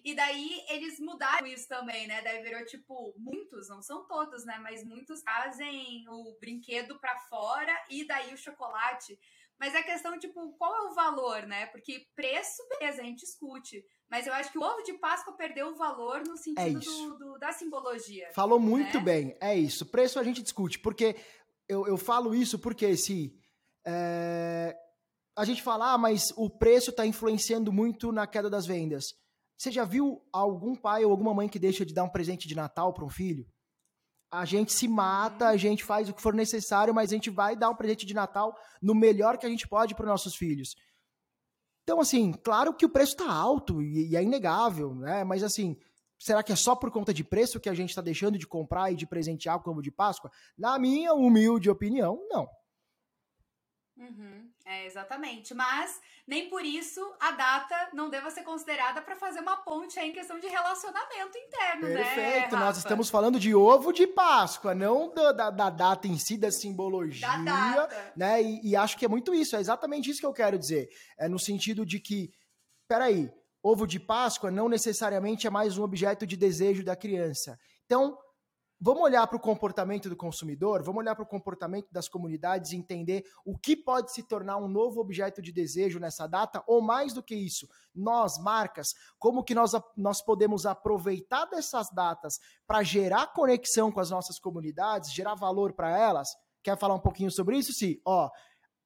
[0.04, 2.20] E daí eles mudaram isso também, né?
[2.20, 4.58] Daí virou tipo, muitos, não são todos, né?
[4.58, 9.18] Mas muitos trazem o brinquedo para fora e daí o chocolate.
[9.58, 11.66] Mas é questão, tipo, qual é o valor, né?
[11.66, 13.82] Porque preço, beleza, a gente discute.
[14.10, 17.18] Mas eu acho que o ovo de Páscoa perdeu o valor no sentido é do,
[17.18, 18.30] do, da simbologia.
[18.34, 19.04] Falou muito né?
[19.04, 19.86] bem, é isso.
[19.86, 21.16] Preço a gente discute, porque
[21.66, 23.32] eu, eu falo isso porque se
[23.86, 24.76] é,
[25.36, 29.14] a gente fala, ah, mas o preço está influenciando muito na queda das vendas.
[29.56, 32.54] Você já viu algum pai ou alguma mãe que deixa de dar um presente de
[32.54, 33.46] Natal para um filho?
[34.30, 37.54] A gente se mata, a gente faz o que for necessário, mas a gente vai
[37.54, 40.74] dar um presente de Natal no melhor que a gente pode para os nossos filhos.
[41.84, 45.22] Então, assim, claro que o preço está alto e, é inegável, né?
[45.22, 45.76] Mas, assim,
[46.18, 48.90] será que é só por conta de preço que a gente está deixando de comprar
[48.90, 50.30] e de presentear o ovo de Páscoa?
[50.58, 52.48] Na minha humilde opinião, não.
[53.96, 55.54] Uhum, é, exatamente.
[55.54, 60.10] Mas nem por isso a data não deva ser considerada para fazer uma ponte aí
[60.10, 61.96] em questão de relacionamento interno, Perfeito.
[61.96, 62.14] né?
[62.14, 66.36] Perfeito, nós estamos falando de ovo de Páscoa, não da, da, da data em si,
[66.36, 67.26] da simbologia.
[67.44, 67.88] Da.
[68.16, 68.42] Né?
[68.42, 70.88] E, e, acho que é muito isso, é exatamente isso que eu quero dizer.
[71.16, 72.32] É no sentido de que,
[72.88, 73.30] peraí,
[73.62, 77.56] ovo de Páscoa não necessariamente é mais um objeto de desejo da criança.
[77.86, 78.18] Então,
[78.84, 82.76] vamos olhar para o comportamento do consumidor, vamos olhar para o comportamento das comunidades e
[82.76, 87.14] entender o que pode se tornar um novo objeto de desejo nessa data, ou mais
[87.14, 93.32] do que isso, nós, marcas, como que nós, nós podemos aproveitar dessas datas para gerar
[93.32, 96.36] conexão com as nossas comunidades, gerar valor para elas?
[96.62, 97.72] Quer falar um pouquinho sobre isso?
[97.72, 97.98] Sim.
[98.04, 98.28] Ó,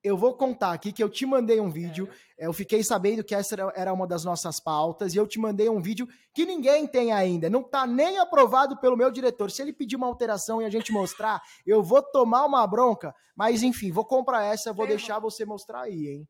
[0.09, 2.09] eu vou contar aqui que eu te mandei um vídeo.
[2.39, 2.47] É.
[2.47, 5.83] Eu fiquei sabendo que essa era uma das nossas pautas e eu te mandei um
[5.83, 7.51] vídeo que ninguém tem ainda.
[7.51, 9.51] Não tá nem aprovado pelo meu diretor.
[9.51, 13.15] Se ele pedir uma alteração e a gente mostrar, eu vou tomar uma bronca.
[13.37, 16.29] Mas enfim, vou comprar essa, vou deixar você mostrar aí, hein?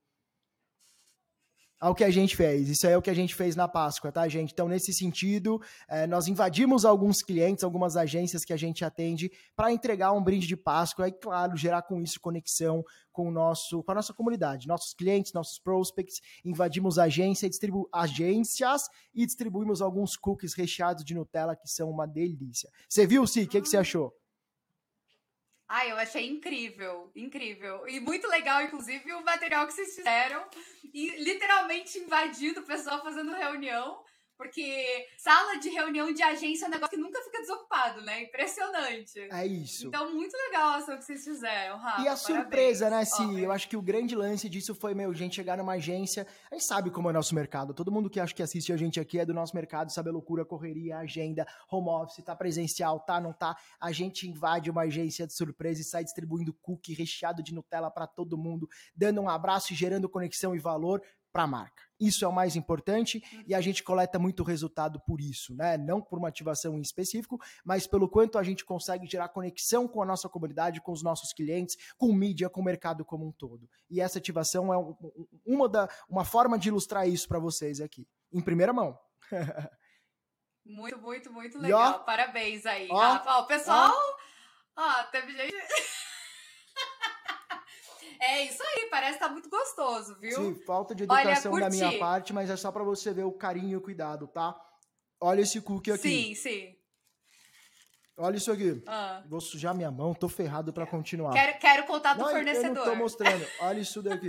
[1.81, 2.69] Ao que a gente fez.
[2.69, 4.53] Isso é o que a gente fez na Páscoa, tá, gente?
[4.53, 9.73] Então, nesse sentido, é, nós invadimos alguns clientes, algumas agências que a gente atende para
[9.73, 13.93] entregar um brinde de Páscoa e, claro, gerar com isso conexão com, o nosso, com
[13.93, 16.21] a nossa comunidade, nossos clientes, nossos prospects.
[16.45, 18.83] Invadimos agência, distribu agências
[19.14, 22.71] e distribuímos alguns cookies recheados de Nutella que são uma delícia.
[22.88, 23.43] Você viu, Si?
[23.43, 24.12] O que, que você achou?
[25.68, 27.87] Ah, eu achei incrível, incrível.
[27.87, 30.42] E muito legal, inclusive, o material que vocês fizeram.
[30.94, 34.02] E literalmente invadindo o pessoal fazendo reunião.
[34.38, 38.22] Porque sala de reunião de agência é um negócio que nunca fica desocupado, né?
[38.22, 39.18] Impressionante.
[39.33, 39.88] É isso.
[39.88, 42.03] Então, muito legal a ação que vocês fizeram, Rafa.
[42.03, 43.42] E a surpresa, né, Si?
[43.42, 46.24] Eu acho que o grande lance disso foi, meu, gente chegar numa agência.
[46.51, 47.74] A gente sabe como é o nosso mercado.
[47.74, 50.12] Todo mundo que acha que assiste a gente aqui é do nosso mercado, sabe a
[50.12, 53.57] loucura, correria, agenda, home office, tá presencial, tá, não tá.
[53.81, 58.07] A gente invade uma agência de surpresa e sai distribuindo cookie recheado de Nutella para
[58.07, 61.03] todo mundo, dando um abraço e gerando conexão e valor
[61.38, 61.85] para a marca.
[62.01, 65.79] Isso é o mais importante e a gente coleta muito resultado por isso, né?
[65.79, 70.03] Não por uma ativação em específico, mas pelo quanto a gente consegue gerar conexão com
[70.03, 73.70] a nossa comunidade, com os nossos clientes, com mídia, com o mercado como um todo.
[73.88, 74.77] E essa ativação é
[75.46, 78.98] uma, da, uma forma de ilustrar isso para vocês aqui, em primeira mão.
[80.66, 82.01] muito, muito, muito legal.
[82.01, 83.38] Ó, Parabéns aí, ó, Rafa.
[83.38, 83.92] O pessoal.
[84.77, 85.55] Ó, ó teve gente.
[88.20, 90.37] É isso aí, parece que tá muito gostoso, viu?
[90.37, 93.33] Sim, falta de educação Olha, da minha parte, mas é só para você ver o
[93.33, 94.59] carinho e o cuidado, tá?
[95.20, 96.09] Olha esse cookie aqui.
[96.09, 96.78] Sim, sim.
[98.20, 98.83] Olha isso aqui.
[98.85, 99.22] Ah.
[99.28, 101.33] Vou sujar minha mão, tô ferrado para continuar.
[101.33, 102.68] Quero, quero contar do não, fornecedor.
[102.68, 103.46] Eu não tô mostrando.
[103.62, 104.28] Olha isso daqui.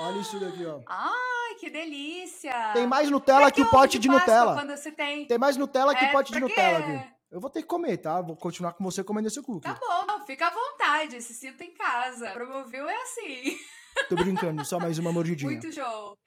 [0.00, 0.80] Olha isso daqui, ó.
[0.86, 2.72] Ai, que delícia.
[2.72, 4.56] Tem mais Nutella que, que o pote de, Nutella.
[4.96, 5.26] Tem...
[5.26, 7.14] tem mais Nutella que o é, pote de Nutella aqui.
[7.30, 8.22] Eu vou ter que comer, tá?
[8.22, 9.68] Vou continuar com você comendo esse cookie.
[9.68, 12.30] Tá bom, fica à vontade, se sinta em casa.
[12.30, 13.58] Promoveu é assim.
[14.08, 15.50] Tô brincando, só mais uma mordidinha.
[15.50, 16.18] Muito show.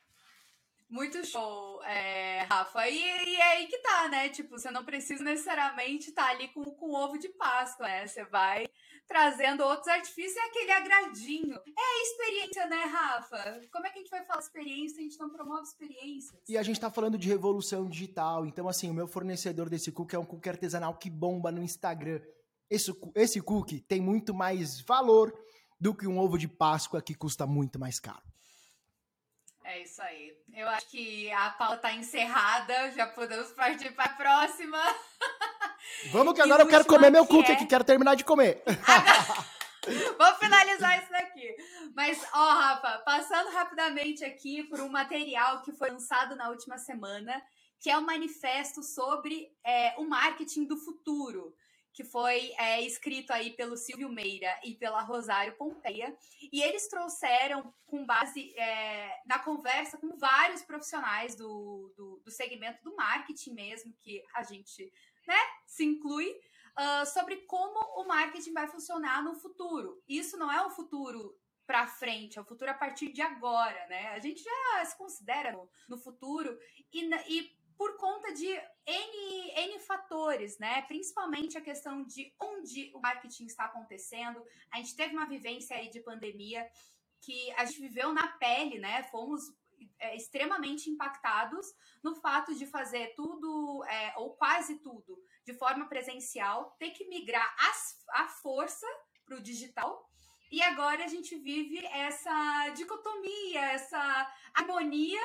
[0.90, 2.88] Muito show, é, Rafa.
[2.88, 4.30] E, e é aí que tá, né?
[4.30, 8.08] Tipo, você não precisa necessariamente estar tá ali com, com ovo de Páscoa, né?
[8.08, 8.66] Você vai
[9.06, 11.56] trazendo outros artifícios e aquele agradinho.
[11.56, 13.62] É a experiência, né, Rafa?
[13.72, 16.40] Como é que a gente vai falar experiência se a gente não promove experiências?
[16.48, 18.46] E a gente tá falando de revolução digital.
[18.46, 22.22] Então, assim, o meu fornecedor desse cookie é um cookie artesanal que bomba no Instagram.
[22.70, 25.34] Esse, esse cookie tem muito mais valor
[25.80, 28.24] do que um ovo de Páscoa que custa muito mais caro.
[29.64, 30.34] É isso aí.
[30.54, 34.78] Eu acho que a pauta está encerrada, já podemos partir para a próxima.
[36.12, 37.56] Vamos que agora eu quero comer meu cookie é...
[37.56, 38.64] aqui, quero terminar de comer.
[40.18, 41.56] Vou finalizar isso daqui.
[41.96, 47.42] Mas, ó, Rafa, passando rapidamente aqui por um material que foi lançado na última semana,
[47.80, 51.54] que é um manifesto sobre é, o marketing do futuro
[51.98, 56.16] que foi é, escrito aí pelo Silvio Meira e pela Rosário Pompeia,
[56.54, 62.84] e eles trouxeram com base é, na conversa com vários profissionais do, do, do, segmento
[62.84, 64.94] do marketing mesmo, que a gente
[65.28, 70.00] né, se inclui, uh, sobre como o marketing vai funcionar no futuro.
[70.08, 74.10] Isso não é um futuro para frente, é o futuro a partir de agora, né?
[74.10, 76.56] A gente já se considera no, no futuro
[76.94, 78.48] e, e por conta de
[78.86, 80.82] N, N fatores, né?
[80.84, 84.44] Principalmente a questão de onde o marketing está acontecendo.
[84.72, 86.68] A gente teve uma vivência aí de pandemia
[87.22, 89.04] que a gente viveu na pele, né?
[89.04, 89.42] Fomos
[90.00, 91.68] é, extremamente impactados
[92.04, 97.56] no fato de fazer tudo, é, ou quase tudo, de forma presencial, ter que migrar
[97.70, 98.88] as, a força
[99.26, 100.10] para o digital.
[100.50, 105.22] E agora a gente vive essa dicotomia, essa harmonia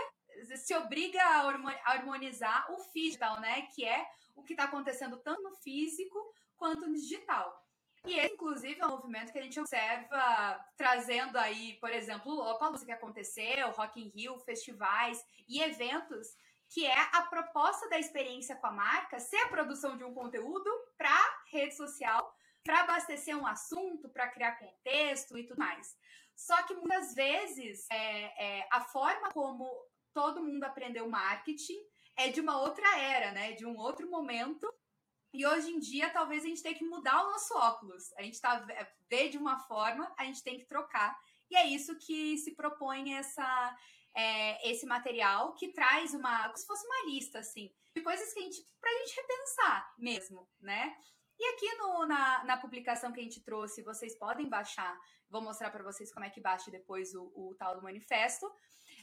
[0.62, 3.62] se obriga a harmonizar o digital, né?
[3.74, 6.18] Que é o que está acontecendo tanto no físico
[6.56, 7.60] quanto no digital.
[8.04, 12.34] E esse, inclusive, é um movimento que a gente observa trazendo aí, por exemplo, o
[12.34, 16.26] Lollapalooza que aconteceu, Rock in Rio, festivais e eventos,
[16.68, 20.70] que é a proposta da experiência com a marca ser a produção de um conteúdo
[20.96, 25.96] para rede social, para abastecer um assunto, para criar contexto e tudo mais.
[26.34, 29.70] Só que muitas vezes é, é, a forma como
[30.12, 31.78] todo mundo aprendeu marketing,
[32.16, 33.52] é de uma outra era, né?
[33.52, 34.66] De um outro momento
[35.34, 38.12] E hoje em dia, talvez a gente tenha que mudar o nosso óculos.
[38.18, 38.66] A gente tá
[39.08, 41.18] vê de uma forma, a gente tem que trocar.
[41.50, 43.76] E é isso que se propõe essa,
[44.14, 48.40] é, esse material que traz uma, como se fosse uma lista, assim, de coisas que
[48.40, 50.96] a gente, pra gente repensar mesmo, né?
[51.38, 54.98] E aqui no, na, na publicação que a gente trouxe, vocês podem baixar,
[55.28, 58.50] vou mostrar para vocês como é que baixa depois o, o tal do manifesto.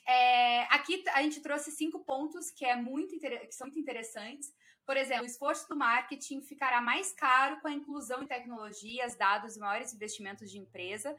[0.07, 4.53] É, aqui a gente trouxe cinco pontos que, é muito, que são muito interessantes.
[4.89, 9.55] Por exemplo, o esforço do marketing ficará mais caro com a inclusão em tecnologias, dados
[9.55, 11.15] e maiores investimentos de, empresa,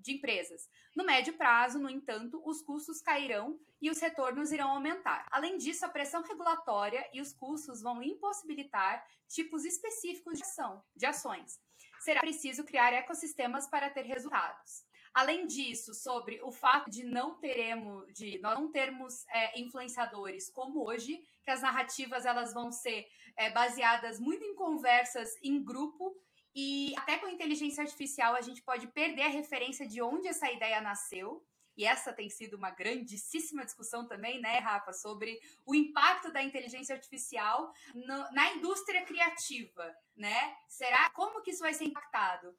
[0.00, 0.68] de empresas.
[0.96, 5.28] No médio prazo, no entanto, os custos cairão e os retornos irão aumentar.
[5.30, 11.06] Além disso, a pressão regulatória e os custos vão impossibilitar tipos específicos de ação, de
[11.06, 11.60] ações.
[12.00, 14.84] Será preciso criar ecossistemas para ter resultados.
[15.14, 20.84] Além disso, sobre o fato de não teremos, de nós não termos é, influenciadores como
[20.84, 26.16] hoje, que as narrativas elas vão ser é, baseadas muito em conversas em grupo
[26.52, 30.80] e até com inteligência artificial a gente pode perder a referência de onde essa ideia
[30.80, 31.46] nasceu.
[31.76, 36.94] E essa tem sido uma grandíssima discussão também, né, Rafa, sobre o impacto da inteligência
[36.94, 40.56] artificial no, na indústria criativa, né?
[40.68, 42.56] Será como que isso vai ser impactado?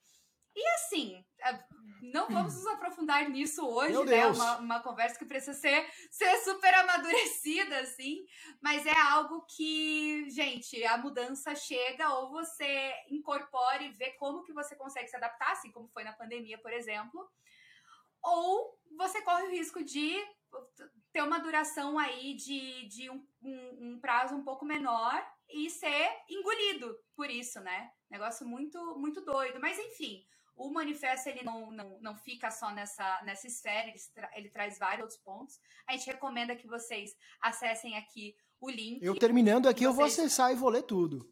[0.56, 1.24] E assim,
[2.02, 4.28] não vamos nos aprofundar nisso hoje, Meu né?
[4.28, 8.26] Uma, uma conversa que precisa ser, ser super amadurecida, assim.
[8.62, 14.54] Mas é algo que, gente, a mudança chega ou você incorpora e vê como que
[14.54, 17.30] você consegue se adaptar, assim como foi na pandemia, por exemplo.
[18.24, 20.16] Ou você corre o risco de
[21.12, 26.10] ter uma duração aí de, de um, um, um prazo um pouco menor e ser
[26.30, 27.92] engolido por isso, né?
[28.10, 29.60] Negócio muito, muito doido.
[29.60, 34.32] Mas enfim, o manifesto ele não, não, não fica só nessa, nessa esfera, ele, tra
[34.36, 35.60] ele traz vários outros pontos.
[35.88, 39.04] A gente recomenda que vocês acessem aqui o link.
[39.04, 39.90] Eu terminando aqui, vocês...
[39.90, 41.30] eu vou acessar e vou ler tudo.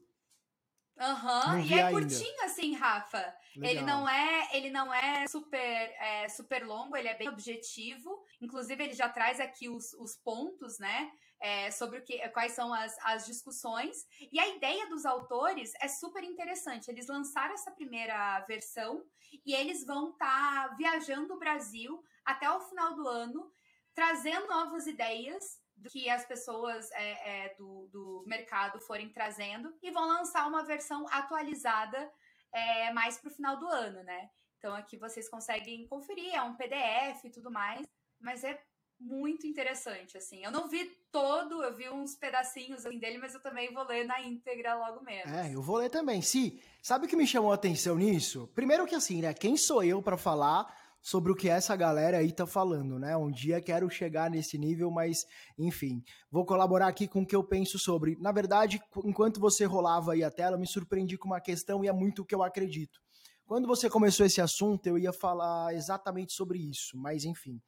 [1.00, 1.60] Aham, uhum.
[1.60, 1.92] e é ainda.
[1.92, 3.36] curtinho assim, Rafa.
[3.56, 3.72] Legal.
[3.72, 8.24] Ele não é, ele não é super, é, super longo, ele é bem objetivo.
[8.40, 11.12] Inclusive, ele já traz aqui os, os pontos, né?
[11.44, 14.08] É, sobre o que, quais são as, as discussões.
[14.32, 16.90] E a ideia dos autores é super interessante.
[16.90, 19.06] Eles lançaram essa primeira versão
[19.46, 23.52] e eles vão estar tá viajando o Brasil até o final do ano,
[23.94, 29.92] trazendo novas ideias do que as pessoas é, é, do, do mercado forem trazendo e
[29.92, 32.10] vão lançar uma versão atualizada
[32.54, 34.30] é, mais para o final do ano, né?
[34.60, 37.86] Então aqui vocês conseguem conferir, é um PDF e tudo mais,
[38.22, 38.64] mas é
[39.04, 40.44] muito interessante, assim.
[40.44, 44.06] Eu não vi todo, eu vi uns pedacinhos assim, dele, mas eu também vou ler
[44.06, 45.32] na íntegra logo menos.
[45.32, 46.22] É, eu vou ler também.
[46.22, 48.50] Si, sabe o que me chamou a atenção nisso?
[48.56, 52.32] Primeiro que assim, né, quem sou eu para falar sobre o que essa galera aí
[52.32, 53.16] tá falando, né?
[53.18, 55.26] Um dia quero chegar nesse nível, mas
[55.60, 58.16] enfim, vou colaborar aqui com o que eu penso sobre.
[58.22, 61.90] Na verdade, enquanto você rolava aí a tela, eu me surpreendi com uma questão e
[61.90, 63.02] é muito o que eu acredito.
[63.46, 67.62] Quando você começou esse assunto, eu ia falar exatamente sobre isso, mas enfim.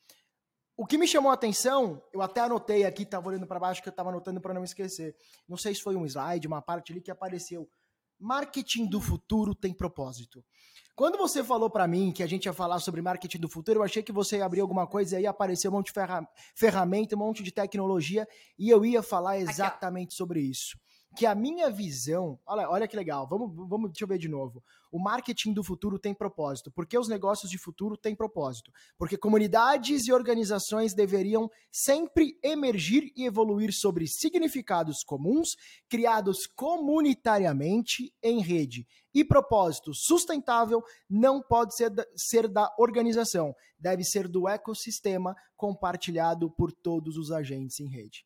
[0.77, 3.87] O que me chamou a atenção, eu até anotei aqui, estava olhando para baixo que
[3.87, 5.15] eu estava anotando para não esquecer.
[5.47, 7.69] Não sei se foi um slide, uma parte ali que apareceu.
[8.19, 10.43] Marketing do futuro tem propósito.
[10.93, 13.83] Quando você falou para mim que a gente ia falar sobre marketing do futuro, eu
[13.83, 17.15] achei que você ia abrir alguma coisa e aí apareceu um monte de ferra ferramenta,
[17.15, 18.27] um monte de tecnologia
[18.59, 20.77] e eu ia falar exatamente aqui, sobre isso
[21.15, 24.61] que a minha visão, olha, olha que legal, vamos, vamos, deixa eu ver de novo.
[24.91, 26.71] O marketing do futuro tem propósito.
[26.71, 28.71] Porque os negócios de futuro têm propósito?
[28.97, 35.55] Porque comunidades e organizações deveriam sempre emergir e evoluir sobre significados comuns,
[35.89, 38.85] criados comunitariamente em rede.
[39.13, 46.51] E propósito sustentável não pode ser da, ser da organização, deve ser do ecossistema compartilhado
[46.51, 48.25] por todos os agentes em rede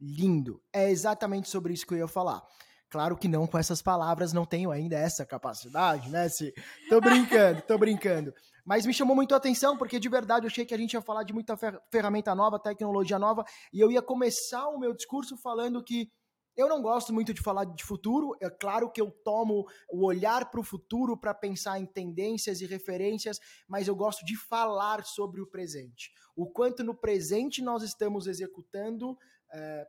[0.00, 0.62] lindo.
[0.72, 2.42] É exatamente sobre isso que eu ia falar.
[2.88, 6.28] Claro que não com essas palavras, não tenho ainda essa capacidade, né?
[6.28, 6.52] Se...
[6.88, 8.32] Tô brincando, tô brincando.
[8.64, 11.02] Mas me chamou muito a atenção, porque de verdade eu achei que a gente ia
[11.02, 15.36] falar de muita fer ferramenta nova, tecnologia nova, e eu ia começar o meu discurso
[15.36, 16.10] falando que
[16.56, 20.50] eu não gosto muito de falar de futuro, é claro que eu tomo o olhar
[20.50, 25.42] para o futuro para pensar em tendências e referências, mas eu gosto de falar sobre
[25.42, 26.10] o presente.
[26.34, 29.18] O quanto no presente nós estamos executando
[29.52, 29.86] é,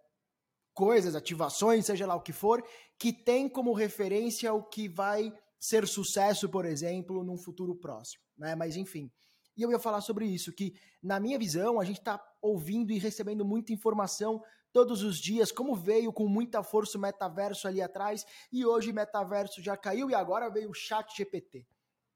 [0.74, 2.64] coisas, ativações, seja lá o que for,
[3.00, 8.56] que tem como referência o que vai ser sucesso, por exemplo, num futuro próximo, né?
[8.56, 9.12] Mas enfim.
[9.58, 13.00] E eu ia falar sobre isso, que na minha visão a gente está ouvindo e
[13.00, 14.40] recebendo muita informação
[14.72, 18.94] todos os dias, como veio com muita força o metaverso ali atrás, e hoje o
[18.94, 21.66] metaverso já caiu e agora veio o chat GPT,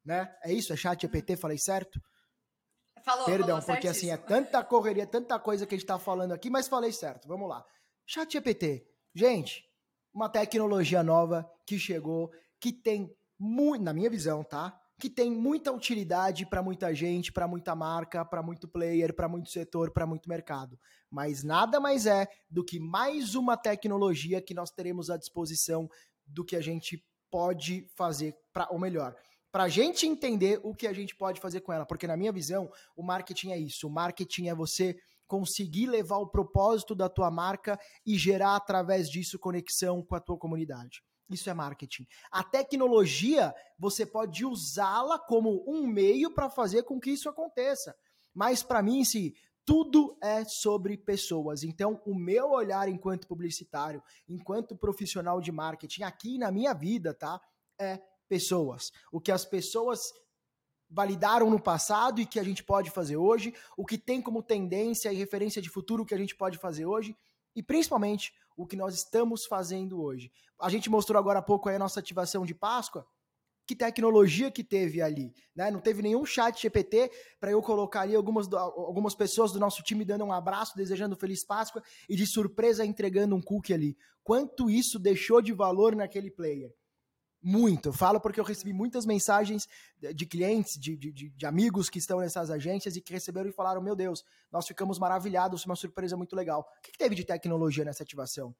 [0.05, 0.31] né?
[0.43, 0.71] É isso?
[0.71, 1.99] É chat GPT, falei certo?
[3.03, 6.31] Falou, Perdão, falou porque assim, é tanta correria, tanta coisa que a gente tá falando
[6.31, 7.27] aqui, mas falei certo.
[7.27, 7.65] Vamos lá.
[8.05, 8.85] Chat GPT.
[9.13, 9.65] Gente,
[10.13, 14.77] uma tecnologia nova que chegou, que tem muito, na minha visão, tá?
[14.99, 19.49] Que tem muita utilidade para muita gente, para muita marca, para muito player, para muito
[19.49, 20.79] setor, para muito mercado.
[21.09, 25.89] Mas nada mais é do que mais uma tecnologia que nós teremos à disposição
[26.25, 29.15] do que a gente pode fazer, pra, ou melhor,
[29.51, 31.85] para a gente entender o que a gente pode fazer com ela.
[31.85, 33.87] Porque, na minha visão, o marketing é isso.
[33.87, 34.95] O marketing é você
[35.27, 40.37] conseguir levar o propósito da tua marca e gerar através disso conexão com a tua
[40.37, 41.01] comunidade.
[41.29, 42.05] Isso é marketing.
[42.29, 47.95] A tecnologia, você pode usá-la como um meio para fazer com que isso aconteça.
[48.33, 49.33] Mas para mim, se
[49.65, 51.63] tudo é sobre pessoas.
[51.63, 57.39] Então, o meu olhar enquanto publicitário, enquanto profissional de marketing aqui na minha vida, tá?
[57.79, 58.93] É pessoas.
[59.11, 60.13] O que as pessoas
[60.89, 65.11] validaram no passado e que a gente pode fazer hoje, o que tem como tendência
[65.11, 67.13] e referência de futuro que a gente pode fazer hoje
[67.53, 70.31] e principalmente o que nós estamos fazendo hoje.
[70.57, 73.05] A gente mostrou agora há pouco a nossa ativação de Páscoa,
[73.67, 75.69] que tecnologia que teve ali, né?
[75.69, 80.05] Não teve nenhum chat GPT para eu colocar ali algumas, algumas pessoas do nosso time
[80.05, 83.97] dando um abraço, desejando feliz Páscoa e de surpresa entregando um cookie ali.
[84.23, 86.73] Quanto isso deixou de valor naquele player?
[87.43, 87.89] Muito.
[87.89, 89.67] Eu falo porque eu recebi muitas mensagens
[90.15, 93.81] de clientes, de, de, de, amigos que estão nessas agências e que receberam e falaram:
[93.81, 96.61] Meu Deus, nós ficamos maravilhados, foi uma surpresa muito legal.
[96.61, 98.55] O que, que teve de tecnologia nessa ativação?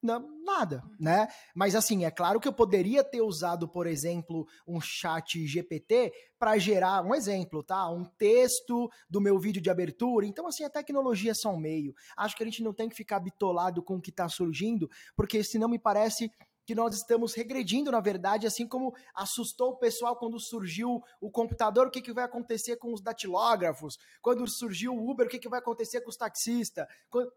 [0.00, 1.26] Não, nada, né?
[1.52, 6.56] Mas assim, é claro que eu poderia ter usado, por exemplo, um chat GPT para
[6.56, 7.90] gerar um exemplo, tá?
[7.90, 10.24] Um texto do meu vídeo de abertura.
[10.24, 11.92] Então, assim, a tecnologia é só um meio.
[12.16, 15.42] Acho que a gente não tem que ficar bitolado com o que está surgindo, porque
[15.42, 16.30] senão me parece
[16.68, 21.86] que nós estamos regredindo, na verdade, assim como assustou o pessoal quando surgiu o computador,
[21.86, 25.48] o que, que vai acontecer com os datilógrafos, quando surgiu o Uber, o que, que
[25.48, 26.86] vai acontecer com os taxista,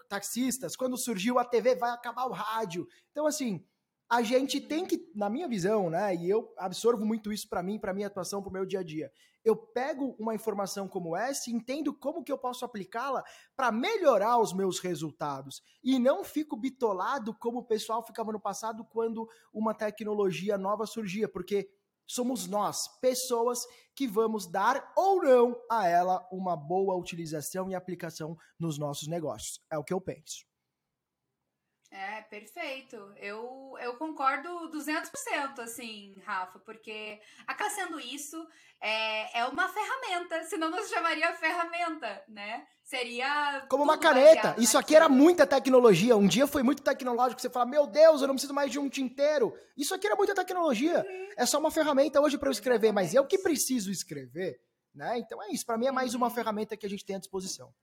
[0.10, 2.86] taxistas, quando surgiu a TV, vai acabar o rádio.
[3.12, 3.66] Então, assim,
[4.10, 7.80] a gente tem que, na minha visão, né, e eu absorvo muito isso para mim,
[7.80, 9.10] para minha atuação, para o meu dia a dia.
[9.44, 13.24] Eu pego uma informação como essa e entendo como que eu posso aplicá-la
[13.56, 18.86] para melhorar os meus resultados e não fico bitolado como o pessoal ficava no passado
[18.86, 21.70] quando uma tecnologia nova surgia, porque
[22.06, 23.66] somos nós, pessoas
[23.96, 29.62] que vamos dar ou não a ela uma boa utilização e aplicação nos nossos negócios.
[29.72, 30.51] É o que eu penso.
[31.92, 32.96] É, perfeito.
[33.18, 38.38] Eu, eu concordo 200%, assim, Rafa, porque acaba sendo isso,
[38.80, 42.66] é, é uma ferramenta, senão não se chamaria ferramenta, né?
[42.82, 43.66] Seria.
[43.70, 44.56] Como uma caneta.
[44.58, 46.16] Isso aqui era muita tecnologia.
[46.16, 47.42] Um dia foi muito tecnológico.
[47.42, 49.54] Você fala, meu Deus, eu não preciso mais de um tinteiro.
[49.78, 51.06] Isso aqui era muita tecnologia.
[51.06, 51.30] Uhum.
[51.38, 54.62] É só uma ferramenta hoje para eu escrever, mas eu que preciso escrever,
[54.96, 55.20] né?
[55.20, 55.66] Então é isso.
[55.66, 56.34] Para mim é mais uma uhum.
[56.34, 57.74] ferramenta que a gente tem à disposição.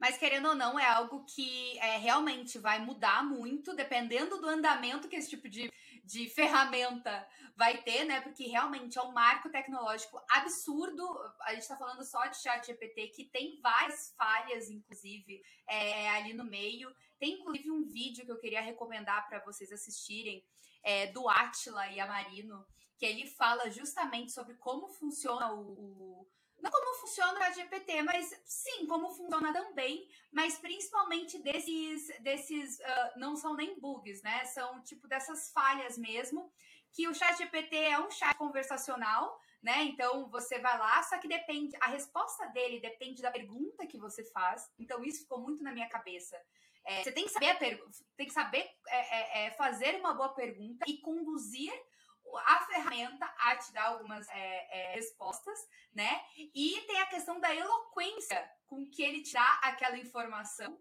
[0.00, 5.08] Mas querendo ou não, é algo que é, realmente vai mudar muito, dependendo do andamento
[5.08, 5.70] que esse tipo de,
[6.02, 8.22] de ferramenta vai ter, né?
[8.22, 11.06] Porque realmente é um marco tecnológico absurdo.
[11.42, 16.32] A gente está falando só de chat GPT, que tem várias falhas, inclusive, é, ali
[16.32, 16.90] no meio.
[17.18, 20.42] Tem, inclusive, um vídeo que eu queria recomendar para vocês assistirem,
[20.82, 26.30] é, do Atila e Amarino, que ele fala justamente sobre como funciona o, o
[26.62, 33.18] não como funciona o GPT, mas sim, como funciona também, mas principalmente desses, desses uh,
[33.18, 34.44] não são nem bugs, né?
[34.44, 36.52] São tipo dessas falhas mesmo,
[36.92, 39.84] que o chat GPT é um chat conversacional, né?
[39.84, 44.24] Então você vai lá, só que depende, a resposta dele depende da pergunta que você
[44.24, 44.70] faz.
[44.78, 46.36] Então isso ficou muito na minha cabeça.
[46.84, 47.58] É, você tem que saber,
[48.16, 51.72] tem que saber é, é, é, fazer uma boa pergunta e conduzir
[52.38, 55.58] a ferramenta a te dar algumas é, é, respostas,
[55.94, 56.20] né?
[56.36, 60.78] E tem a questão da eloquência com que ele te dá aquela informação,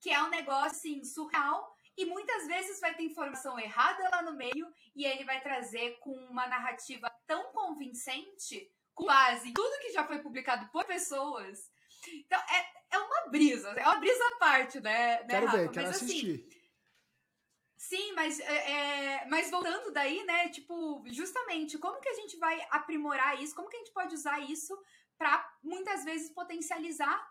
[0.00, 1.76] que é um negócio assim, surreal.
[1.96, 6.12] E muitas vezes vai ter informação errada lá no meio e ele vai trazer com
[6.12, 11.70] uma narrativa tão convincente, com base em tudo que já foi publicado por pessoas.
[12.08, 15.20] Então, é, é uma brisa, é uma brisa à parte, né?
[15.22, 15.58] né quero Rafa?
[15.58, 16.46] ver, quero Mas, assim, assistir.
[16.48, 16.59] Assim,
[17.80, 20.50] Sim, mas, é, é, mas voltando daí, né?
[20.50, 23.54] Tipo, justamente, como que a gente vai aprimorar isso?
[23.54, 24.78] Como que a gente pode usar isso
[25.16, 27.26] para muitas vezes potencializar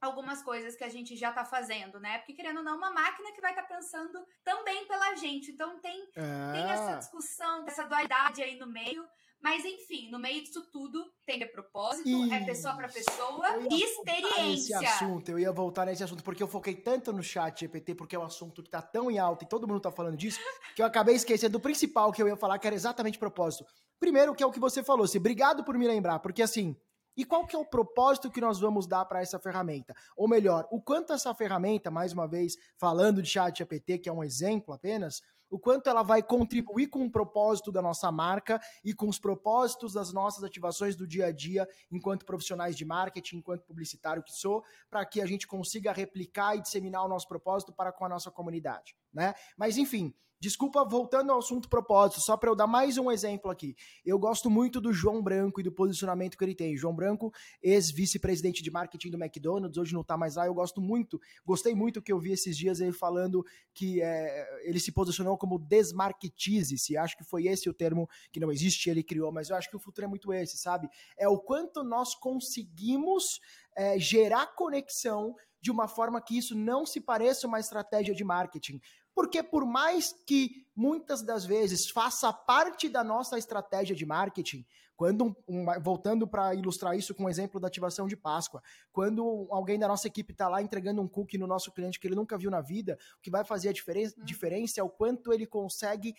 [0.00, 2.18] algumas coisas que a gente já tá fazendo, né?
[2.18, 5.50] Porque querendo ou não, uma máquina que vai estar tá pensando também pela gente.
[5.50, 6.52] Então tem, é.
[6.52, 9.04] tem essa discussão, essa dualidade aí no meio.
[9.42, 12.32] Mas enfim, no meio disso tudo tem propósito, e...
[12.32, 14.76] é pessoa para pessoa e experiência.
[14.76, 18.14] Esse assunto, eu ia voltar nesse assunto porque eu foquei tanto no chat GPT porque
[18.14, 20.38] é um assunto que tá tão em alta e todo mundo tá falando disso,
[20.76, 23.64] que eu acabei esquecendo do principal que eu ia falar, que era exatamente propósito.
[23.98, 26.76] Primeiro, que é o que você falou, se obrigado por me lembrar, porque assim,
[27.16, 29.94] E qual que é o propósito que nós vamos dar para essa ferramenta?
[30.16, 34.12] Ou melhor, o quanto essa ferramenta, mais uma vez, falando de chat GPT, que é
[34.12, 35.20] um exemplo apenas,
[35.50, 39.92] o quanto ela vai contribuir com o propósito da nossa marca e com os propósitos
[39.92, 44.64] das nossas ativações do dia a dia, enquanto profissionais de marketing, enquanto publicitário que sou,
[44.88, 48.30] para que a gente consiga replicar e disseminar o nosso propósito para com a nossa
[48.30, 49.34] comunidade, né?
[49.56, 53.76] Mas enfim, Desculpa, voltando ao assunto propósito, só para eu dar mais um exemplo aqui.
[54.02, 56.74] Eu gosto muito do João Branco e do posicionamento que ele tem.
[56.78, 57.30] João Branco,
[57.62, 60.46] ex-vice-presidente de marketing do McDonald's, hoje não está mais lá.
[60.46, 64.80] Eu gosto muito, gostei muito que eu vi esses dias ele falando que é, ele
[64.80, 66.96] se posicionou como desmarketize-se.
[66.96, 69.76] Acho que foi esse o termo que não existe, ele criou, mas eu acho que
[69.76, 70.88] o futuro é muito esse, sabe?
[71.18, 73.40] É o quanto nós conseguimos
[73.76, 78.80] é, gerar conexão de uma forma que isso não se pareça uma estratégia de marketing.
[79.14, 84.64] Porque por mais que muitas das vezes faça parte da nossa estratégia de marketing,
[84.96, 85.34] quando
[85.82, 89.88] voltando para ilustrar isso com o um exemplo da ativação de Páscoa, quando alguém da
[89.88, 92.60] nossa equipe está lá entregando um cookie no nosso cliente que ele nunca viu na
[92.60, 94.24] vida, o que vai fazer a diferença, hum.
[94.24, 96.14] diferença é o quanto ele consegue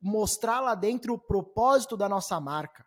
[0.00, 2.86] mostrar lá dentro o propósito da nossa marca.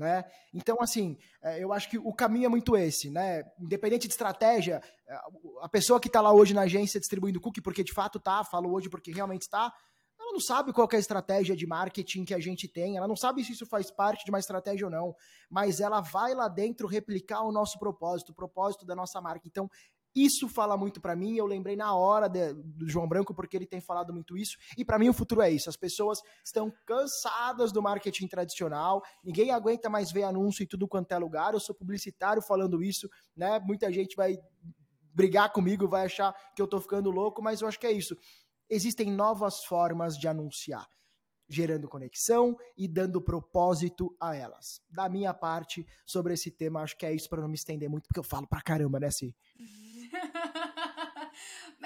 [0.00, 0.24] Né?
[0.54, 3.44] Então, assim, é, eu acho que o caminho é muito esse, né?
[3.60, 5.14] Independente de estratégia, é,
[5.60, 8.72] a pessoa que está lá hoje na agência distribuindo cookie, porque de fato tá, falo
[8.72, 9.70] hoje porque realmente está,
[10.18, 13.14] ela não sabe qual é a estratégia de marketing que a gente tem, ela não
[13.14, 15.14] sabe se isso faz parte de uma estratégia ou não,
[15.50, 19.46] mas ela vai lá dentro replicar o nosso propósito, o propósito da nossa marca.
[19.46, 19.68] Então,
[20.14, 21.36] isso fala muito para mim.
[21.36, 24.56] Eu lembrei na hora de, do João Branco porque ele tem falado muito isso.
[24.76, 25.68] E para mim o futuro é isso.
[25.68, 29.02] As pessoas estão cansadas do marketing tradicional.
[29.22, 31.54] Ninguém aguenta mais ver anúncio em tudo quanto é lugar.
[31.54, 33.60] Eu sou publicitário falando isso, né?
[33.60, 34.36] Muita gente vai
[35.14, 38.16] brigar comigo, vai achar que eu tô ficando louco, mas eu acho que é isso.
[38.68, 40.86] Existem novas formas de anunciar
[41.50, 44.80] gerando conexão e dando propósito a elas.
[44.88, 48.06] Da minha parte, sobre esse tema, acho que é isso para não me estender muito,
[48.06, 49.34] porque eu falo pra caramba, né, Si?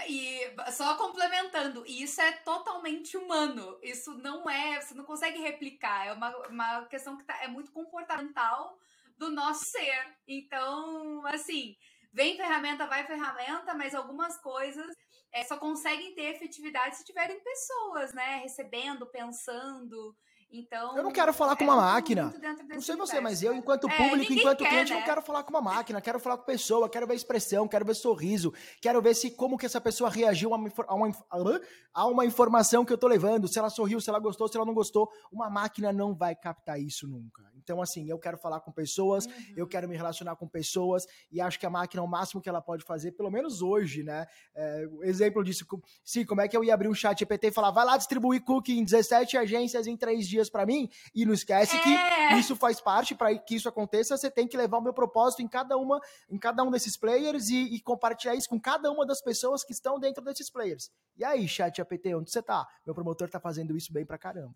[0.09, 0.41] E
[0.73, 3.79] só complementando, isso é totalmente humano.
[3.83, 6.07] Isso não é, você não consegue replicar.
[6.07, 8.79] É uma, uma questão que tá, é muito comportamental
[9.17, 10.17] do nosso ser.
[10.27, 11.77] Então, assim,
[12.13, 14.95] vem ferramenta, vai ferramenta, mas algumas coisas
[15.33, 18.37] é, só conseguem ter efetividade se tiverem pessoas, né?
[18.37, 20.17] Recebendo, pensando.
[20.57, 22.33] Então, eu não quero falar com uma máquina.
[22.69, 25.01] Não sei você, mas eu, enquanto é, público, é, enquanto quer, cliente, né?
[25.01, 26.01] não quero falar com uma máquina.
[26.01, 29.67] Quero falar com pessoa, quero ver expressão, quero ver sorriso, quero ver se como que
[29.67, 31.61] essa pessoa reagiu a uma, a uma,
[31.93, 34.65] a uma informação que eu tô levando, se ela sorriu, se ela gostou, se ela
[34.65, 35.11] não gostou.
[35.33, 37.43] Uma máquina não vai captar isso nunca.
[37.65, 39.33] Então, assim, eu quero falar com pessoas, uhum.
[39.57, 42.49] eu quero me relacionar com pessoas, e acho que a máquina é o máximo que
[42.49, 44.27] ela pode fazer, pelo menos hoje, né?
[44.55, 45.67] É, exemplo disso,
[46.05, 48.45] sim, como é que eu ia abrir um chat GPT e falar, vai lá distribuir
[48.45, 51.81] cookie em 17 agências em 3 dias para mim, e não esquece é.
[51.81, 55.41] que isso faz parte, para que isso aconteça, você tem que levar o meu propósito
[55.41, 55.99] em cada uma,
[56.29, 59.73] em cada um desses players e, e compartilhar isso com cada uma das pessoas que
[59.73, 60.91] estão dentro desses players.
[61.17, 62.67] E aí, chat GPT, onde você tá?
[62.85, 64.55] Meu promotor tá fazendo isso bem pra caramba.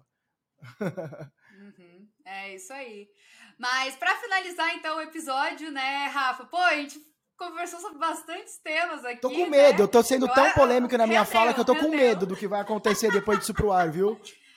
[1.59, 1.98] Uhum,
[2.29, 3.09] é isso aí.
[3.59, 6.45] Mas para finalizar então o episódio, né, Rafa?
[6.45, 7.01] Pô, a gente
[7.37, 9.20] conversou sobre bastantes temas aqui.
[9.20, 9.85] Tô com medo, né?
[9.85, 12.47] eu tô sendo tão polêmico na minha fala que eu tô com medo do que
[12.47, 14.20] vai acontecer depois disso pro ar, viu?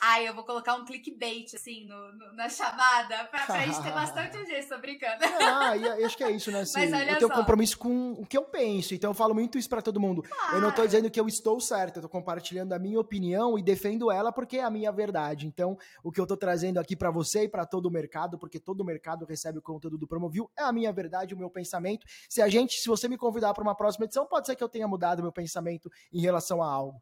[0.00, 3.92] Ai, eu vou colocar um clickbait, assim, no, no na chamada, pra, pra gente ter
[3.94, 5.24] bastante audiência, tô brincando.
[5.40, 6.60] Ah, e acho que é isso, né?
[6.60, 7.34] Assim, Mas olha eu tenho só.
[7.34, 10.22] compromisso com o que eu penso, então eu falo muito isso para todo mundo.
[10.22, 10.56] Claro.
[10.56, 13.62] Eu não tô dizendo que eu estou certo, eu tô compartilhando a minha opinião e
[13.62, 15.46] defendo ela porque é a minha verdade.
[15.46, 18.60] Então, o que eu tô trazendo aqui para você e para todo o mercado, porque
[18.60, 22.06] todo o mercado recebe o conteúdo do Promovil, é a minha verdade, o meu pensamento.
[22.28, 24.68] Se a gente, se você me convidar para uma próxima edição, pode ser que eu
[24.68, 27.00] tenha mudado meu pensamento em relação a algo.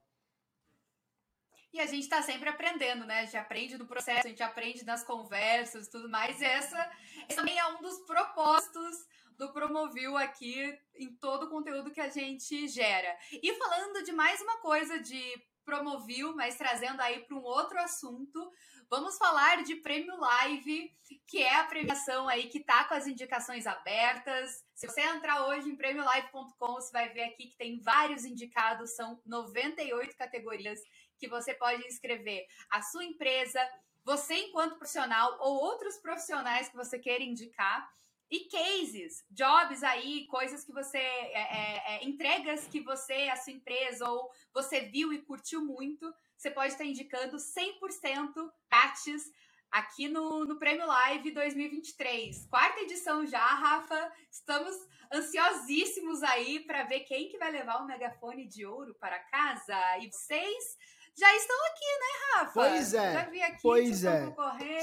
[1.74, 3.18] E a gente está sempre aprendendo, né?
[3.18, 6.40] A gente aprende no processo, a gente aprende nas conversas tudo mais.
[6.40, 6.92] E essa,
[7.28, 8.96] esse também é um dos propósitos
[9.36, 13.18] do Promovil aqui em todo o conteúdo que a gente gera.
[13.32, 15.20] E falando de mais uma coisa de
[15.64, 18.52] Promovil, mas trazendo aí para um outro assunto,
[18.88, 20.92] vamos falar de Prêmio Live,
[21.26, 24.62] que é a premiação aí que tá com as indicações abertas.
[24.76, 29.20] Se você entrar hoje em prêmiolive.com, você vai ver aqui que tem vários indicados, são
[29.26, 30.78] 98 categorias
[31.24, 33.58] que você pode inscrever a sua empresa,
[34.04, 37.88] você enquanto profissional ou outros profissionais que você queira indicar
[38.30, 43.52] e cases, jobs aí, coisas que você, é, é, é, entregas que você, a sua
[43.52, 49.30] empresa ou você viu e curtiu muito, você pode estar indicando 100% grátis
[49.70, 52.46] aqui no, no Prêmio Live 2023.
[52.46, 54.12] Quarta edição já, Rafa.
[54.30, 54.74] Estamos
[55.12, 59.98] ansiosíssimos aí para ver quem que vai levar o megafone de ouro para casa.
[59.98, 60.76] E vocês
[61.16, 62.52] já estão aqui, né, Rafa?
[62.52, 63.12] Pois é.
[63.12, 64.34] Já vi aqui pois é.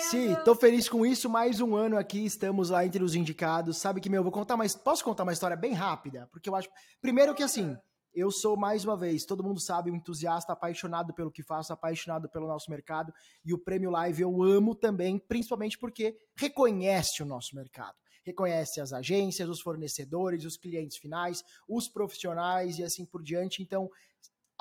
[0.10, 1.30] Sim, tô feliz com isso.
[1.30, 3.78] Mais um ano aqui, estamos lá entre os indicados.
[3.78, 4.74] Sabe que, meu, eu vou contar mais.
[4.74, 6.30] Posso contar uma história bem rápida?
[6.32, 6.70] Porque eu acho.
[7.02, 7.76] Primeiro que assim.
[8.14, 12.28] Eu sou, mais uma vez, todo mundo sabe, um entusiasta, apaixonado pelo que faço, apaixonado
[12.30, 13.14] pelo nosso mercado.
[13.46, 17.96] E o Prêmio Live eu amo também, principalmente porque reconhece o nosso mercado.
[18.26, 23.64] Reconhece as agências, os fornecedores, os clientes finais, os profissionais e assim por diante.
[23.64, 23.90] Então,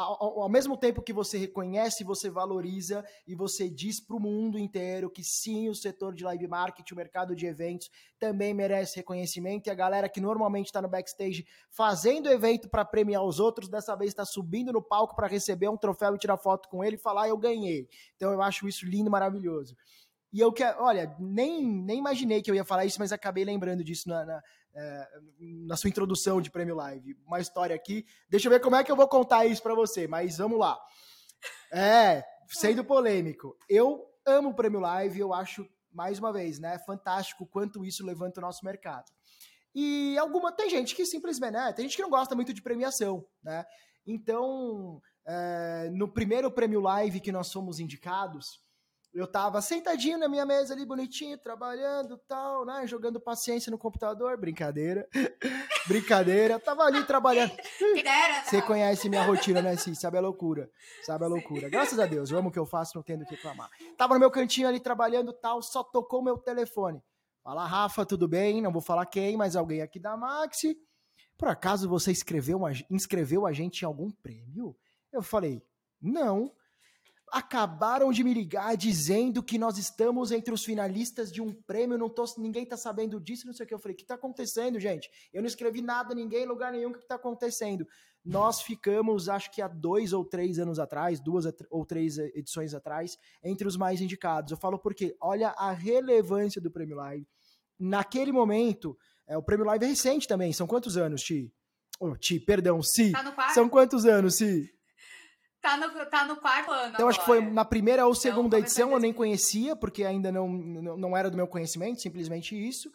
[0.01, 4.59] ao, ao, mesmo tempo que você reconhece, você valoriza e você diz para o mundo
[4.59, 9.66] inteiro que sim, o setor de live marketing, o mercado de eventos também merece reconhecimento.
[9.66, 13.94] E a galera que normalmente está no backstage fazendo evento para premiar os outros, dessa
[13.94, 16.98] vez está subindo no palco para receber um troféu e tirar foto com ele e
[16.98, 17.86] falar: eu ganhei.
[18.16, 19.76] Então eu acho isso lindo, maravilhoso.
[20.32, 23.82] E eu quero, olha, nem, nem imaginei que eu ia falar isso, mas acabei lembrando
[23.82, 24.42] disso na, na,
[24.75, 25.09] é,
[25.39, 27.16] na sua introdução de Prêmio Live.
[27.27, 28.07] Uma história aqui.
[28.29, 30.79] Deixa eu ver como é que eu vou contar isso para você, mas vamos lá.
[31.73, 33.57] É, sendo polêmico.
[33.68, 38.41] Eu amo o Prêmio Live, eu acho, mais uma vez, né, fantástico quanto isso levanta
[38.41, 39.11] o nosso mercado.
[39.75, 43.25] E alguma tem gente que simplesmente, né, tem gente que não gosta muito de premiação,
[43.43, 43.64] né?
[44.07, 48.61] Então, é, no primeiro Prêmio Live que nós fomos indicados,
[49.13, 52.87] eu tava sentadinho na minha mesa ali, bonitinho, trabalhando tal, né?
[52.87, 54.39] Jogando paciência no computador.
[54.39, 55.09] Brincadeira.
[55.89, 56.61] Brincadeira.
[56.61, 57.53] Tava ali trabalhando.
[58.45, 59.77] Você conhece minha rotina, né?
[59.77, 60.71] Sabe a loucura.
[61.03, 61.69] Sabe a loucura.
[61.69, 63.69] Graças a Deus, eu amo o que eu faço, não tendo que reclamar.
[63.97, 67.03] Tava no meu cantinho ali trabalhando tal, só tocou meu telefone.
[67.43, 68.63] Fala, Rafa, tudo bem?
[68.63, 70.77] Não vou falar quem, mas alguém aqui da Maxi.
[71.37, 74.77] Por acaso você escreveu, inscreveu a gente em algum prêmio?
[75.11, 75.63] Eu falei,
[76.01, 76.53] não
[77.33, 82.09] acabaram de me ligar dizendo que nós estamos entre os finalistas de um prêmio, não
[82.09, 83.74] tô, ninguém tá sabendo disso, não sei o que.
[83.74, 85.11] Eu falei, o que tá acontecendo, gente?
[85.33, 87.87] Eu não escrevi nada, ninguém, em lugar nenhum, o que tá acontecendo?
[88.24, 93.16] Nós ficamos, acho que há dois ou três anos atrás, duas ou três edições atrás,
[93.43, 94.51] entre os mais indicados.
[94.53, 97.26] Eu falo porque, olha a relevância do Prêmio Live.
[97.78, 101.53] Naquele momento, é, o Prêmio Live é recente também, são quantos anos, Ti?
[101.99, 103.12] Oh, Ti, perdão, Si.
[103.12, 104.70] Tá são quantos anos, Si?
[105.61, 106.89] Tá no, tá no quarto ano.
[106.89, 107.09] Então, agora.
[107.11, 110.33] acho que foi na primeira ou então, segunda então, edição, eu nem conhecia, porque ainda
[110.33, 112.91] não, não era do meu conhecimento, simplesmente isso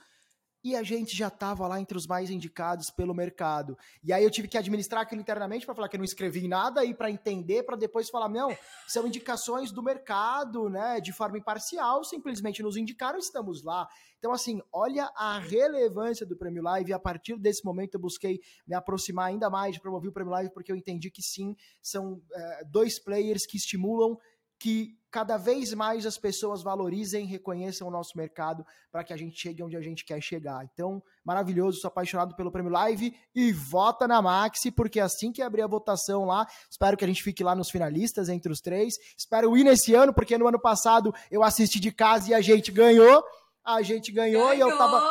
[0.65, 3.77] e a gente já estava lá entre os mais indicados pelo mercado.
[4.03, 6.83] E aí eu tive que administrar aquilo internamente para falar que eu não escrevi nada
[6.83, 8.49] e para entender, para depois falar, não,
[8.87, 13.87] são indicações do mercado, né, de forma imparcial, simplesmente nos indicaram, estamos lá.
[14.17, 18.73] Então assim, olha a relevância do Prêmio Live a partir desse momento eu busquei me
[18.73, 22.63] aproximar ainda mais de promover o Prêmio Live porque eu entendi que sim, são é,
[22.65, 24.17] dois players que estimulam
[24.57, 29.39] que cada vez mais as pessoas valorizem, reconheçam o nosso mercado para que a gente
[29.39, 30.67] chegue onde a gente quer chegar.
[30.73, 35.61] Então, maravilhoso, sou apaixonado pelo Prêmio Live e vota na Maxi, porque assim que abrir
[35.61, 38.95] a votação lá, espero que a gente fique lá nos finalistas entre os três.
[39.17, 42.69] Espero ir nesse ano, porque no ano passado eu assisti de casa e a gente
[42.69, 43.23] ganhou.
[43.63, 45.01] A gente ganhou, ganhou e eu tava.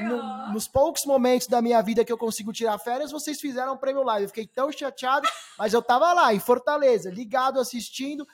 [0.00, 3.78] No, nos poucos momentos da minha vida que eu consigo tirar férias, vocês fizeram o
[3.78, 4.24] prêmio live.
[4.24, 8.26] Eu fiquei tão chateado, mas eu tava lá, em Fortaleza, ligado, assistindo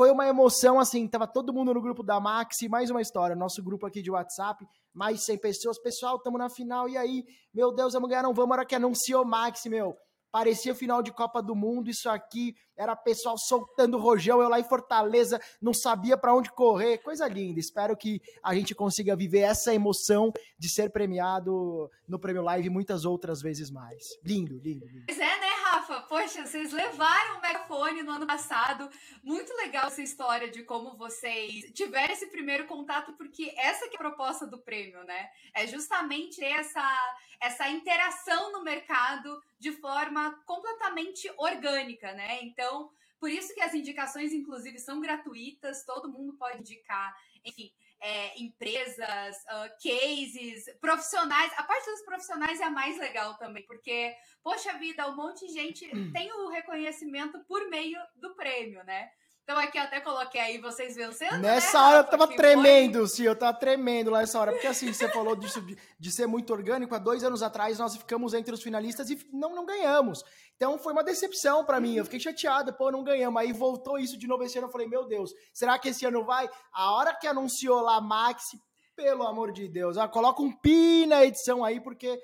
[0.00, 3.62] foi uma emoção, assim, tava todo mundo no grupo da Maxi, mais uma história, nosso
[3.62, 7.22] grupo aqui de WhatsApp, mais 100 pessoas, pessoal, tamo na final, e aí,
[7.52, 9.94] meu Deus, vamos ganhar, não vamos, hora que anunciou Maxi, meu,
[10.32, 14.64] parecia final de Copa do Mundo, isso aqui, era pessoal soltando rojão, eu lá em
[14.64, 19.74] Fortaleza, não sabia para onde correr, coisa linda, espero que a gente consiga viver essa
[19.74, 24.02] emoção de ser premiado no Prêmio Live muitas outras vezes mais.
[24.24, 25.04] Lindo, lindo, lindo.
[25.08, 26.00] Pois é, né, Rafa?
[26.02, 28.90] Poxa, vocês levaram o megafone no ano passado.
[29.22, 33.96] Muito legal essa história de como vocês tiveram esse primeiro contato, porque essa que é
[33.96, 35.30] a proposta do prêmio, né?
[35.54, 42.42] É justamente essa, essa interação no mercado de forma completamente orgânica, né?
[42.42, 42.90] Então,
[43.20, 49.36] por isso que as indicações, inclusive, são gratuitas, todo mundo pode indicar, enfim é, empresas,
[49.44, 51.52] uh, cases, profissionais.
[51.56, 55.52] A parte dos profissionais é a mais legal também, porque, poxa vida, um monte de
[55.52, 59.10] gente tem o reconhecimento por meio do prêmio, né?
[59.50, 61.32] Então aqui eu até coloquei aí vocês vencendo.
[61.32, 63.08] Né, nessa né, hora eu tava tremendo, foi...
[63.08, 64.52] sim, eu tava tremendo lá nessa hora.
[64.52, 66.94] Porque assim, você falou disso de, de, ser muito orgânico.
[66.94, 70.22] Há dois anos atrás nós ficamos entre os finalistas e não, não ganhamos.
[70.54, 71.96] Então foi uma decepção para mim.
[71.96, 73.42] Eu fiquei chateado, pô, não ganhamos.
[73.42, 74.68] Aí voltou isso de novo esse ano.
[74.68, 76.48] Eu falei, meu Deus, será que esse ano vai?
[76.72, 78.52] A hora que anunciou lá Max,
[78.94, 82.20] pelo amor de Deus, ah, coloca um pi na edição aí, porque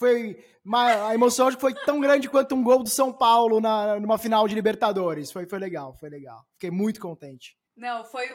[0.00, 0.42] foi
[0.74, 4.16] a emoção acho que foi tão grande quanto um gol do São Paulo na, numa
[4.16, 5.30] final de Libertadores.
[5.30, 6.42] Foi, foi legal, foi legal.
[6.54, 7.54] Fiquei muito contente.
[7.76, 8.34] Não, foi,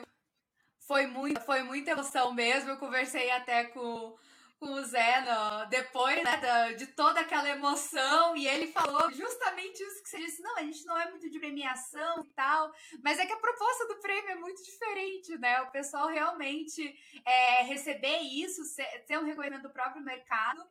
[0.88, 2.70] foi, muito, foi muita emoção mesmo.
[2.70, 4.16] Eu conversei até com
[4.60, 9.84] com o Zé no, depois né, da, de toda aquela emoção e ele falou justamente
[9.84, 10.42] isso que você disse.
[10.42, 12.72] Não, a gente não é muito de premiação e tal,
[13.04, 15.62] mas é que a proposta do prêmio é muito diferente, né?
[15.62, 16.96] O pessoal realmente
[17.26, 20.66] é, receber isso, ser, ter um reconhecimento do próprio mercado.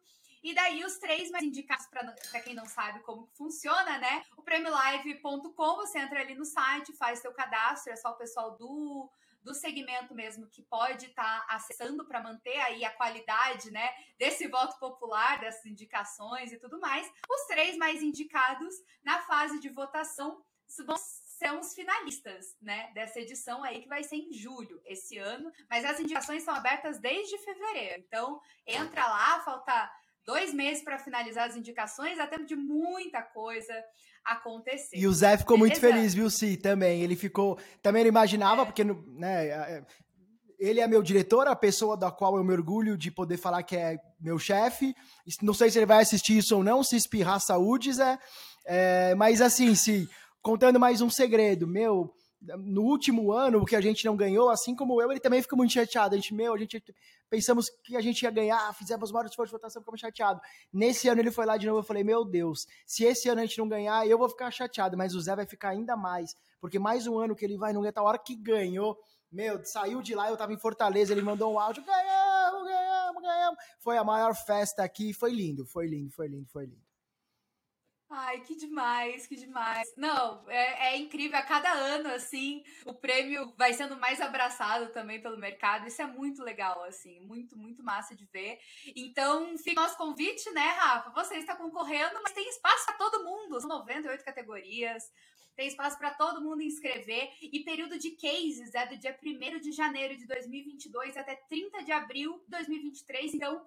[0.44, 4.22] E daí os três mais indicados para quem não sabe como funciona, né?
[4.36, 9.10] O prêmiolive.com, você entra ali no site, faz seu cadastro, é só o pessoal do
[9.42, 14.48] do segmento mesmo que pode estar tá acessando para manter aí a qualidade, né, desse
[14.48, 17.06] voto popular, dessas indicações e tudo mais.
[17.28, 18.74] Os três mais indicados
[19.04, 20.42] na fase de votação
[20.86, 20.96] vão
[21.36, 25.84] são os finalistas, né, dessa edição aí que vai ser em julho esse ano, mas
[25.84, 28.02] as indicações são abertas desde fevereiro.
[28.06, 29.92] Então, entra lá, falta
[30.26, 33.74] dois meses para finalizar as indicações, há tempo de muita coisa
[34.24, 34.96] acontecer.
[34.96, 37.02] E o Zé ficou muito feliz, viu, Si, também.
[37.02, 37.58] Ele ficou.
[37.82, 38.64] Também ele imaginava, é.
[38.64, 39.84] porque né, é,
[40.58, 43.76] ele é meu diretor, a pessoa da qual eu me orgulho de poder falar que
[43.76, 44.94] é meu chefe.
[45.42, 48.18] Não sei se ele vai assistir isso ou não, se espirrar saúde, Zé.
[48.66, 50.08] É, mas assim, se
[50.40, 52.14] contando mais um segredo, meu,
[52.58, 55.56] no último ano, o que a gente não ganhou, assim como eu, ele também ficou
[55.56, 56.14] muito chateado.
[56.14, 56.82] A gente, meu, a gente
[57.30, 60.42] pensamos que a gente ia ganhar, fizemos maior esforço de votação, ficamos chateados.
[60.72, 63.46] Nesse ano ele foi lá de novo, eu falei, meu Deus, se esse ano a
[63.46, 66.78] gente não ganhar, eu vou ficar chateado, mas o Zé vai ficar ainda mais, porque
[66.78, 68.96] mais um ano que ele vai não ganhar, a hora que ganhou,
[69.32, 73.58] meu, saiu de lá, eu tava em Fortaleza, ele mandou um áudio, ganhamos, ganhamos, ganhamos.
[73.80, 76.83] Foi a maior festa aqui, foi lindo, foi lindo, foi lindo, foi lindo.
[78.16, 79.92] Ai, que demais, que demais.
[79.96, 81.36] Não, é, é, incrível.
[81.36, 85.88] A cada ano, assim, o prêmio vai sendo mais abraçado também pelo mercado.
[85.88, 88.60] Isso é muito legal, assim, muito, muito massa de ver.
[88.94, 91.10] Então, fica nosso convite, né, Rafa?
[91.10, 93.60] Você está concorrendo, mas tem espaço para todo mundo.
[93.60, 95.10] São 98 categorias.
[95.56, 97.32] Tem espaço para todo mundo inscrever.
[97.42, 101.90] E período de cases é do dia 1 de janeiro de 2022 até 30 de
[101.90, 103.34] abril de 2023.
[103.34, 103.66] Então,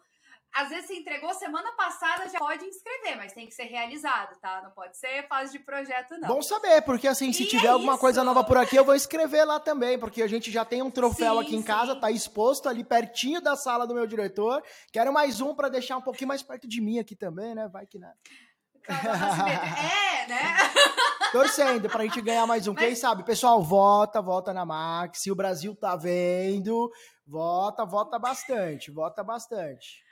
[0.57, 4.59] às vezes você entregou semana passada, já pode inscrever, mas tem que ser realizado, tá?
[4.63, 6.27] Não pode ser fase de projeto, não.
[6.27, 8.01] Bom saber, porque assim, se e tiver é alguma isso.
[8.01, 10.89] coisa nova por aqui, eu vou escrever lá também, porque a gente já tem um
[10.89, 11.67] troféu sim, aqui em sim.
[11.67, 14.63] casa, tá exposto ali pertinho da sala do meu diretor.
[14.91, 17.67] Quero mais um para deixar um pouquinho mais perto de mim aqui também, né?
[17.67, 18.11] Vai que né.
[18.87, 20.57] É, né?
[21.31, 22.73] Torcendo pra gente ganhar mais um.
[22.73, 22.83] Mas...
[22.83, 23.23] Quem sabe?
[23.23, 25.21] Pessoal, vota, vota na Max.
[25.21, 26.91] Se o Brasil tá vendo,
[27.27, 30.06] vota, vota bastante, vota bastante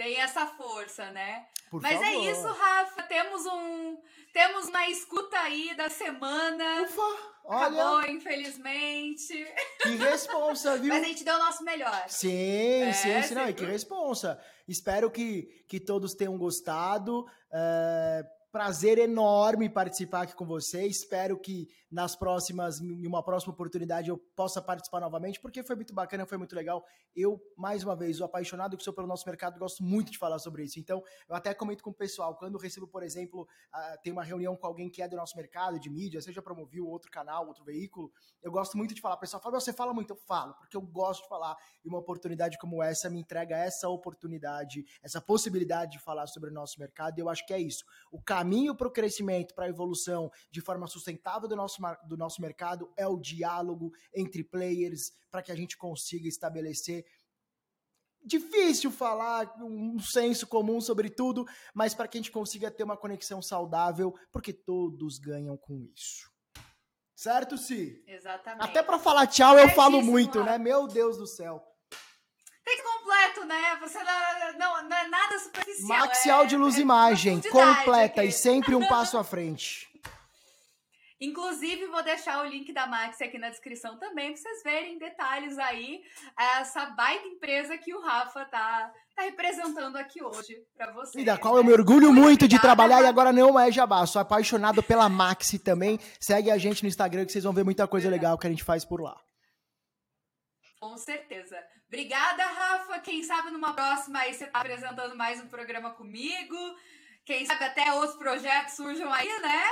[0.00, 1.44] tem essa força, né?
[1.70, 2.26] Por Mas é favor.
[2.26, 3.02] é isso, Rafa.
[3.02, 3.98] Temos um
[4.32, 6.82] temos uma escuta aí da semana.
[6.84, 7.02] Ufa,
[7.44, 7.66] olha.
[7.66, 9.46] Acabou, infelizmente.
[9.82, 10.88] Que responsa, viu?
[10.88, 12.08] Mas a gente deu o nosso melhor.
[12.08, 13.34] Sim, é, sim, sim.
[13.34, 14.40] Não, e que responsa.
[14.66, 17.26] Espero que, que todos tenham gostado.
[17.52, 20.86] É prazer enorme participar aqui com você.
[20.86, 25.92] Espero que nas próximas, em uma próxima oportunidade, eu possa participar novamente, porque foi muito
[25.92, 26.84] bacana, foi muito legal.
[27.16, 30.38] Eu, mais uma vez, o apaixonado que sou pelo nosso mercado, gosto muito de falar
[30.38, 30.78] sobre isso.
[30.78, 34.54] Então, eu até comento com o pessoal, quando recebo, por exemplo, uh, tem uma reunião
[34.54, 38.12] com alguém que é do nosso mercado, de mídia, seja promovido outro canal, outro veículo,
[38.40, 39.16] eu gosto muito de falar.
[39.16, 41.56] O pessoal fala, você fala muito, eu falo, porque eu gosto de falar.
[41.84, 46.52] E uma oportunidade como essa me entrega essa oportunidade, essa possibilidade de falar sobre o
[46.52, 47.84] nosso mercado, e eu acho que é isso.
[48.12, 52.40] O caminho para o crescimento, para a evolução de forma sustentável do nosso, do nosso
[52.40, 57.04] mercado é o diálogo entre players para que a gente consiga estabelecer
[58.22, 62.96] difícil falar um senso comum sobre tudo, mas para que a gente consiga ter uma
[62.96, 66.30] conexão saudável, porque todos ganham com isso.
[67.16, 68.02] Certo, Si?
[68.06, 68.64] Exatamente.
[68.64, 70.58] Até para falar tchau eu falo muito, né?
[70.58, 71.70] Meu Deus do céu
[73.10, 73.76] completo, né?
[73.80, 75.88] Você não, não, não é nada superficial.
[75.88, 79.89] Maxi é, Áudio Luz é Imagem, completa e sempre um passo à frente.
[81.20, 85.58] Inclusive, vou deixar o link da Maxi aqui na descrição também, para vocês verem detalhes
[85.58, 86.02] aí,
[86.58, 91.22] essa baita empresa que o Rafa tá, tá representando aqui hoje para vocês.
[91.22, 91.60] E da qual né?
[91.60, 95.10] eu me orgulho muito, muito de trabalhar, e agora não é jabá, sou apaixonado pela
[95.10, 95.98] Maxi também.
[96.18, 98.64] Segue a gente no Instagram que vocês vão ver muita coisa legal que a gente
[98.64, 99.20] faz por lá.
[100.80, 101.62] Com certeza.
[101.86, 102.98] Obrigada, Rafa.
[103.00, 106.56] Quem sabe numa próxima aí você tá apresentando mais um programa comigo.
[107.30, 109.62] Quem sabe até outros projetos surjam aí, né?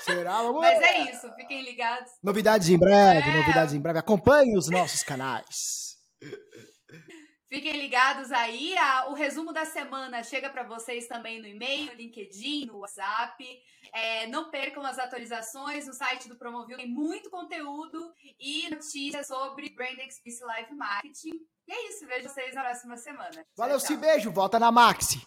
[0.00, 0.62] Será, amor?
[0.62, 2.10] Mas é isso, fiquem ligados.
[2.20, 3.36] Novidades em breve, é.
[3.36, 4.00] novidades em breve.
[4.00, 5.96] Acompanhe os nossos canais.
[7.48, 8.76] Fiquem ligados aí.
[8.76, 13.46] A, o resumo da semana chega para vocês também no e-mail, no LinkedIn, no WhatsApp.
[13.94, 16.78] É, não percam as atualizações no site do Promovil.
[16.78, 21.38] Tem muito conteúdo e notícias sobre Brand Experience Live Marketing.
[21.68, 22.04] E é isso.
[22.08, 23.46] Vejo vocês na próxima semana.
[23.56, 24.32] Valeu, se beijo.
[24.32, 25.24] Volta na Maxi.